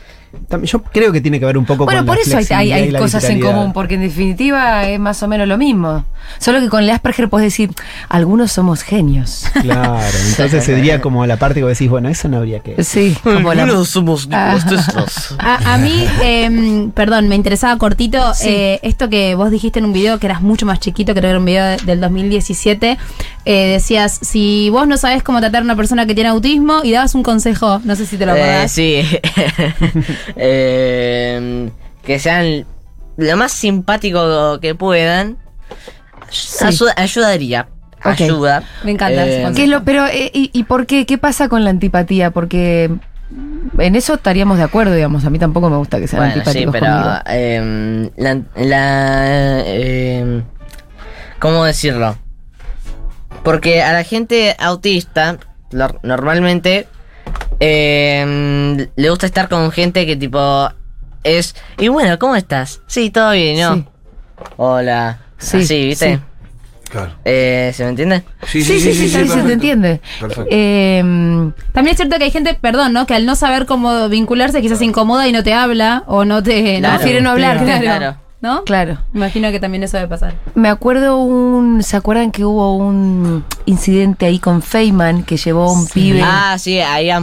también, 0.48 0.70
yo 0.70 0.82
creo 0.82 1.12
que 1.12 1.20
tiene 1.22 1.40
que 1.40 1.46
ver 1.46 1.56
un 1.56 1.64
poco 1.64 1.86
Bueno, 1.86 2.00
con 2.00 2.08
por 2.08 2.16
la 2.16 2.22
eso 2.40 2.54
hay, 2.54 2.92
cosas 2.92 3.24
en 3.24 3.40
común, 3.40 3.72
porque 3.72 3.94
en 3.94 4.02
definitiva 4.02 4.86
es 4.86 5.00
más 5.00 5.22
o 5.22 5.28
menos 5.28 5.48
lo 5.48 5.56
mismo. 5.56 6.04
Solo 6.38 6.60
que 6.60 6.68
con 6.68 6.82
el 6.82 6.90
Asperger 6.90 7.30
puedes 7.30 7.46
decir, 7.46 7.70
algunos 8.10 8.52
somos 8.52 8.82
genios. 8.82 9.44
Claro, 9.62 10.06
entonces 10.28 10.62
se 10.66 10.74
diría 10.74 11.00
como 11.00 11.24
la 11.24 11.38
parte 11.38 11.60
que 11.60 11.62
vos 11.62 11.70
decís, 11.70 11.88
bueno, 11.88 12.08
eso 12.10 12.28
no 12.28 12.38
habría 12.38 12.58
que... 12.60 12.82
Sí, 12.84 13.16
como 13.22 13.54
la... 13.54 13.62
Algunos 13.62 13.88
somos 13.88 14.28
Ah. 14.30 14.58
A, 15.38 15.74
a 15.74 15.78
mí, 15.78 16.04
em, 16.22 16.90
perdón, 16.90 17.28
me 17.28 17.34
interesaba 17.36 17.78
cortito 17.78 18.34
Sí. 18.34 18.48
eh, 18.48 18.80
esto 18.82 19.08
que 19.08 19.34
vos 19.36 19.50
dijiste 19.50 19.78
en 19.78 19.86
un 19.86 19.92
video 19.94 20.18
que 20.18 20.26
eras 20.26 20.42
mucho 20.42 20.66
más 20.66 20.80
chiquito, 20.80 21.12
creo 21.12 21.22
que 21.22 21.28
era 21.30 21.38
un 21.38 21.44
video 21.46 21.64
de- 21.64 21.76
del 21.78 22.00
2017. 22.00 22.98
Eh, 23.46 23.68
decías, 23.68 24.18
si 24.20 24.68
vos 24.70 24.86
no 24.86 24.96
sabés 24.98 25.22
cómo 25.22 25.40
tratar 25.40 25.62
a 25.62 25.64
una 25.64 25.76
persona 25.76 26.04
que 26.04 26.14
tiene 26.14 26.28
autismo 26.30 26.80
y 26.84 26.92
dabas 26.92 27.14
un 27.14 27.22
consejo, 27.22 27.80
no 27.84 27.96
sé 27.96 28.04
si 28.04 28.18
te 28.18 28.26
lo 28.26 28.34
Eh, 28.34 28.42
acordás. 28.42 28.72
sí. 28.72 29.02
Eh, 30.36 31.70
que 32.04 32.18
sean 32.18 32.66
lo 33.16 33.36
más 33.36 33.52
simpático 33.52 34.60
que 34.60 34.74
puedan. 34.74 35.36
Ayu- 36.60 36.92
ayudaría. 36.96 37.68
Ayuda. 38.02 38.62
Me 38.84 38.92
encanta 38.92 39.22
Eh, 39.26 39.42
consejo. 39.42 39.54
¿Qué 39.56 39.64
es 39.64 39.68
lo, 39.70 39.82
pero, 39.84 40.06
eh, 40.06 40.30
y, 40.32 40.50
y 40.52 40.64
por 40.64 40.86
qué? 40.86 41.06
¿Qué 41.06 41.18
pasa 41.18 41.48
con 41.48 41.64
la 41.64 41.70
antipatía? 41.70 42.30
Porque 42.30 42.90
en 43.78 43.96
eso 43.96 44.14
estaríamos 44.14 44.58
de 44.58 44.64
acuerdo, 44.64 44.94
digamos. 44.94 45.24
A 45.24 45.30
mí 45.30 45.38
tampoco 45.38 45.68
me 45.70 45.76
gusta 45.76 45.98
que 45.98 46.06
sean 46.06 46.22
Bueno, 46.28 46.44
sí, 46.52 46.66
pero 46.70 46.86
conmigo. 46.86 47.14
em, 47.26 48.10
la, 48.16 48.40
la 48.56 49.62
em, 49.66 50.42
¿cómo 51.40 51.64
decirlo? 51.64 52.16
Porque 53.46 53.80
a 53.80 53.92
la 53.92 54.02
gente 54.02 54.56
autista 54.58 55.38
lo- 55.70 56.00
normalmente 56.02 56.88
em, 57.60 58.76
le 58.96 59.08
gusta 59.10 59.26
estar 59.26 59.48
con 59.48 59.70
gente 59.70 60.04
que 60.04 60.16
tipo 60.16 60.68
es 61.22 61.54
y 61.78 61.86
bueno, 61.88 62.18
¿cómo 62.18 62.34
estás? 62.34 62.80
Sí, 62.88 63.10
todo 63.10 63.30
bien, 63.32 63.58
¿no? 63.60 63.74
Sí. 63.76 63.84
Hola. 64.56 65.18
Sí, 65.38 65.58
Así, 65.58 65.86
¿viste? 65.86 66.16
sí. 66.16 66.20
Claro. 66.90 67.12
Eh, 67.24 67.70
¿Se 67.74 67.84
me 67.84 67.90
entiende? 67.90 68.22
Sí, 68.48 68.62
sí, 68.62 68.80
sí, 68.80 68.94
sí, 68.94 69.08
sí, 69.08 69.28
se 69.28 69.42
te 69.42 69.52
entiende. 69.52 70.00
Perfecto. 70.20 70.46
Eh, 70.50 71.00
También 71.72 71.92
es 71.92 71.96
cierto 71.96 72.16
que 72.18 72.24
hay 72.24 72.30
gente, 72.32 72.54
perdón, 72.60 72.92
¿no? 72.92 73.06
Que 73.06 73.14
al 73.14 73.26
no 73.26 73.36
saber 73.36 73.66
cómo 73.66 74.08
vincularse 74.08 74.60
quizás 74.60 74.78
se 74.78 74.84
incomoda 74.86 75.28
y 75.28 75.32
no 75.32 75.42
te 75.44 75.52
habla 75.54 76.02
o 76.08 76.24
no 76.24 76.42
te... 76.42 76.78
Claro. 76.78 76.96
prefiere 76.98 77.20
no 77.20 77.30
hablar, 77.30 77.62
Claro. 77.64 78.16
¿No? 78.42 78.64
Claro. 78.64 78.98
Imagino 79.14 79.50
que 79.50 79.58
también 79.58 79.82
eso 79.82 79.96
debe 79.96 80.08
pasar. 80.08 80.34
Me 80.54 80.68
acuerdo 80.68 81.16
un. 81.18 81.82
¿Se 81.82 81.96
acuerdan 81.96 82.30
que 82.30 82.44
hubo 82.44 82.76
un 82.76 83.44
incidente 83.64 84.26
ahí 84.26 84.38
con 84.38 84.60
Feynman 84.62 85.22
que 85.24 85.38
llevó 85.38 85.64
a 85.64 85.72
un 85.72 85.86
pibe? 85.88 86.20
Ah, 86.22 86.56
sí, 86.58 86.78
ahí 86.78 87.08
a. 87.10 87.18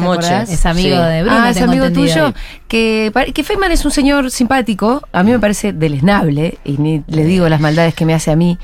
Es 0.50 0.66
amigo 0.66 0.98
de 0.98 1.22
Bruno, 1.22 1.38
ah, 1.40 1.50
es 1.52 1.62
amigo 1.62 1.92
tuyo. 1.92 2.34
Que, 2.68 3.12
que 3.34 3.44
Feynman 3.44 3.72
es 3.72 3.86
un 3.86 3.92
señor 3.92 4.32
simpático. 4.32 5.04
A 5.14 5.22
mí 5.22 5.32
me 5.32 5.40
parece 5.40 5.72
deleznable. 5.72 6.58
Y 6.66 6.78
ni 6.80 7.04
le 7.08 7.24
digo 7.26 7.48
las 7.48 7.62
maldades 7.62 7.94
que 7.94 8.06
me 8.06 8.16
hace 8.16 8.32
a 8.32 8.36
mí. 8.36 8.58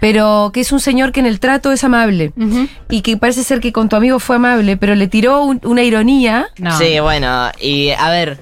Pero 0.00 0.50
que 0.54 0.60
es 0.60 0.70
un 0.70 0.80
señor 0.80 1.10
que 1.10 1.18
en 1.20 1.26
el 1.26 1.40
trato 1.40 1.72
es 1.72 1.82
amable. 1.82 2.32
Y 2.88 3.02
que 3.02 3.16
parece 3.16 3.42
ser 3.42 3.58
que 3.60 3.72
con 3.72 3.88
tu 3.88 3.96
amigo 3.96 4.20
fue 4.20 4.36
amable, 4.36 4.76
pero 4.76 4.94
le 4.94 5.08
tiró 5.08 5.42
un- 5.42 5.60
una 5.64 5.82
ironía. 5.82 6.46
No. 6.58 6.78
Sí, 6.78 7.00
bueno, 7.00 7.50
y 7.60 7.90
a 7.90 8.08
ver, 8.10 8.38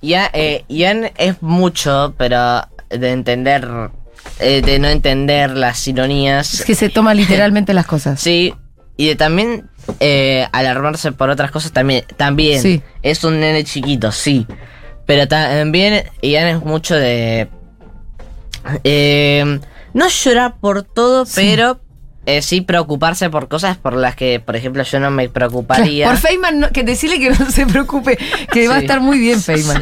ya, 0.00 0.30
eh, 0.32 0.64
Ian 0.68 1.10
es 1.16 1.42
mucho, 1.42 2.14
pero 2.16 2.62
de 2.98 3.10
entender 3.10 3.68
eh, 4.38 4.62
de 4.62 4.78
no 4.78 4.88
entender 4.88 5.50
las 5.56 5.86
ironías. 5.88 6.54
Es 6.54 6.64
que 6.64 6.74
se 6.74 6.88
toma 6.88 7.14
literalmente 7.22 7.74
las 7.74 7.86
cosas. 7.86 8.20
Sí, 8.20 8.54
y 8.96 9.08
de 9.08 9.16
también 9.16 9.68
eh, 10.00 10.46
alarmarse 10.52 11.12
por 11.12 11.30
otras 11.30 11.50
cosas 11.50 11.72
también. 11.72 12.04
También 12.16 12.60
Sí. 12.62 12.82
es 13.02 13.24
un 13.24 13.40
nene 13.40 13.64
chiquito, 13.64 14.12
sí. 14.12 14.46
Pero 15.06 15.26
también 15.26 16.04
Ian 16.22 16.46
es 16.46 16.60
mucho 16.64 16.94
de... 16.94 17.48
eh, 18.84 19.60
no 19.94 20.08
llorar 20.08 20.56
por 20.60 20.82
todo, 20.84 21.24
pero 21.34 21.80
eh, 22.26 22.40
sí 22.42 22.60
preocuparse 22.60 23.28
por 23.30 23.48
cosas 23.48 23.76
por 23.76 23.94
las 23.94 24.14
que, 24.14 24.38
por 24.40 24.54
ejemplo, 24.56 24.82
yo 24.84 25.00
no 25.00 25.10
me 25.10 25.28
preocuparía. 25.28 26.06
Por 26.06 26.16
Feynman, 26.18 26.60
no- 26.60 26.70
que 26.70 26.84
decirle 26.84 27.18
que 27.18 27.30
no 27.30 27.50
se 27.50 27.66
preocupe, 27.66 28.16
que 28.52 28.68
va 28.68 28.76
a 28.76 28.78
estar 28.78 29.00
muy 29.00 29.18
bien 29.18 29.40
Feynman. 29.40 29.80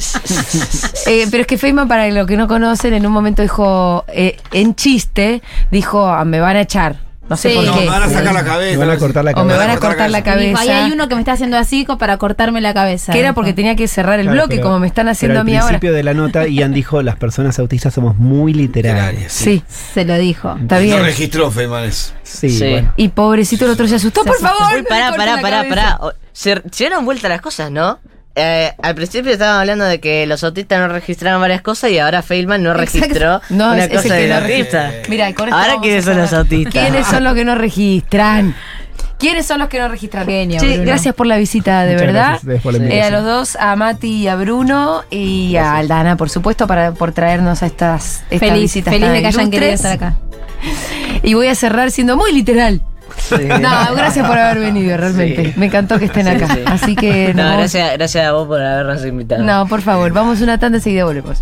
Eh, 1.07 1.26
pero 1.31 1.42
es 1.42 1.46
que 1.46 1.59
Feynman, 1.59 1.88
para 1.88 2.09
los 2.09 2.26
que 2.26 2.37
no 2.37 2.48
conocen, 2.48 2.94
en 2.94 3.05
un 3.07 3.12
momento 3.12 3.42
dijo, 3.42 4.05
eh, 4.09 4.37
en 4.53 4.74
chiste, 4.74 5.42
dijo, 5.70 6.07
"Ah, 6.09 6.24
me 6.24 6.40
van 6.40 6.57
a 6.57 6.61
echar. 6.62 7.10
No 7.31 7.37
sé 7.37 7.51
Sí. 7.51 7.55
por 7.55 7.64
No, 7.64 7.75
qué. 7.75 7.81
me 7.83 7.87
van 7.87 8.03
a 8.03 8.09
sacar 8.11 8.35
la 8.35 8.45
cabeza. 8.45 8.79
Me 8.79 8.85
van 8.87 8.97
a 8.97 8.99
cortar 8.99 9.25
la 9.25 9.31
O 9.31 9.45
me 9.45 9.53
cabeza. 9.55 9.59
van 9.59 9.71
a 9.71 9.81
cortar 9.81 10.11
la 10.11 10.19
Y 10.19 10.23
dijo, 10.23 10.31
ahí 10.59 10.66
cabeza. 10.66 10.85
hay 10.85 10.93
uno 10.93 11.09
que 11.09 11.14
me 11.14 11.21
está 11.21 11.33
haciendo 11.33 11.57
así 11.57 11.87
para 11.99 12.16
cortarme 12.19 12.61
la 12.61 12.75
cabeza. 12.75 13.12
Que 13.12 13.21
era 13.21 13.33
porque 13.35 13.53
tenía 13.53 13.77
que 13.77 13.87
cerrar 13.88 14.19
el 14.19 14.27
Claro, 14.27 14.37
bloque, 14.40 14.57
pero- 14.57 14.66
como 14.66 14.81
me 14.81 14.88
están 14.88 15.09
haciendo 15.09 15.35
pero 15.35 15.40
a 15.40 15.45
mí 15.45 15.53
al 15.55 15.62
ahora. 15.62 15.69
principio 15.79 15.93
de 15.95 16.03
la 16.03 16.12
nota, 16.12 16.47
Ian 16.49 16.73
dijo, 16.75 17.03
las 17.03 17.14
personas 17.16 17.57
autistas 17.61 17.95
somos 17.95 18.16
muy 18.16 18.53
literarias. 18.53 19.33
Sí, 19.33 19.62
Se 19.69 20.05
lo 20.05 20.19
dijo. 20.19 20.57
está 20.61 20.79
bien. 20.81 20.99
No 20.99 21.05
registró 21.05 21.51
Feynman 21.53 21.85
eso. 21.85 22.12
Sí, 22.25 22.51
Sí. 22.51 22.69
bueno. 22.69 22.93
Y 22.97 23.09
pobrecito 23.11 23.64
el 23.64 23.71
otro 23.71 23.87
se 23.87 23.95
asustó, 23.95 24.25
por 24.25 24.37
favor. 24.38 24.75
Uy, 24.77 24.83
pará, 24.83 25.12
pará, 25.16 25.40
pará, 25.40 25.57
cabeza". 25.62 25.99
pará. 25.99 26.14
Se 26.33 26.61
dieron 26.77 27.05
vuelta 27.05 27.29
las 27.29 27.40
cosas, 27.40 27.71
¿no? 27.71 28.01
Eh, 28.42 28.72
al 28.83 28.94
principio 28.94 29.33
estaban 29.33 29.61
hablando 29.61 29.85
de 29.85 30.00
que 30.00 30.26
los 30.26 30.42
autistas 30.44 30.79
no 30.81 30.88
registraron 30.88 31.40
varias 31.42 31.61
cosas 31.61 31.90
y 31.90 31.98
ahora 31.98 32.22
Feynman 32.22 32.62
no 32.62 32.70
Exacto. 32.70 32.98
registró 33.00 33.40
No, 33.50 33.72
una 33.72 33.85
es- 33.85 33.88
cosa 33.90 34.00
el 34.03 34.09
que 34.09 34.14
del 34.14 34.29
no 34.31 34.37
autista. 34.37 34.87
registra. 34.87 35.11
Mira, 35.11 35.35
con 35.35 35.53
Ahora 35.53 35.74
quiénes 35.83 36.05
son 36.07 36.16
los 36.16 36.33
autistas. 36.33 36.72
¿Quiénes 36.72 37.07
son 37.07 37.24
los 37.24 37.35
que 37.35 37.44
no 37.44 37.55
registran? 37.55 38.55
¿Quiénes 39.18 39.44
son 39.44 39.59
los 39.59 39.68
que 39.68 39.79
no 39.79 39.88
registran? 39.88 40.24
Genio, 40.26 40.59
Che, 40.59 40.79
gracias 40.79 41.14
por 41.14 41.26
la 41.26 41.37
visita, 41.37 41.83
de 41.85 41.92
Muchas 41.92 42.07
verdad. 42.07 42.38
gracias 42.42 42.90
Eh, 42.90 43.03
a 43.03 43.11
los 43.11 43.24
dos, 43.24 43.57
a 43.57 43.76
Mati 43.76 44.22
y 44.22 44.29
a 44.29 44.37
Bruno 44.37 45.03
y 45.11 45.57
a 45.57 45.76
Aldana, 45.76 46.16
por 46.16 46.31
supuesto, 46.31 46.66
para, 46.66 46.92
por 46.92 47.12
traernos 47.12 47.62
a 47.62 47.66
estas, 47.66 48.22
estas 48.31 48.48
Feliz, 48.48 48.62
visitas 48.62 48.94
feliz 48.94 49.11
de 49.11 49.20
que 49.20 49.26
hayan 49.26 49.50
querido 49.50 49.72
estar 49.72 49.92
acá. 49.92 50.16
Y 51.22 51.35
voy 51.35 51.48
a 51.48 51.55
cerrar 51.55 51.90
siendo 51.90 52.16
muy 52.16 52.33
literal. 52.33 52.81
No, 53.61 53.94
gracias 53.94 54.27
por 54.27 54.38
haber 54.38 54.59
venido, 54.59 54.96
realmente. 54.96 55.53
Sí. 55.53 55.55
Me 55.57 55.66
encantó 55.66 55.99
que 55.99 56.07
estén 56.07 56.29
acá. 56.29 56.55
Sí. 56.55 56.61
Así 56.66 56.96
que 56.96 57.33
No, 57.35 57.42
gracias, 57.53 57.92
gracias 57.94 58.27
a 58.27 58.33
vos 58.33 58.46
por 58.46 58.61
habernos 58.61 59.05
invitado. 59.05 59.42
No, 59.42 59.66
por 59.66 59.83
favor, 59.83 60.12
vamos 60.12 60.40
una 60.40 60.59
tanda 60.59 60.77
y 60.77 60.81
enseguida 60.81 61.05
volvemos. 61.05 61.38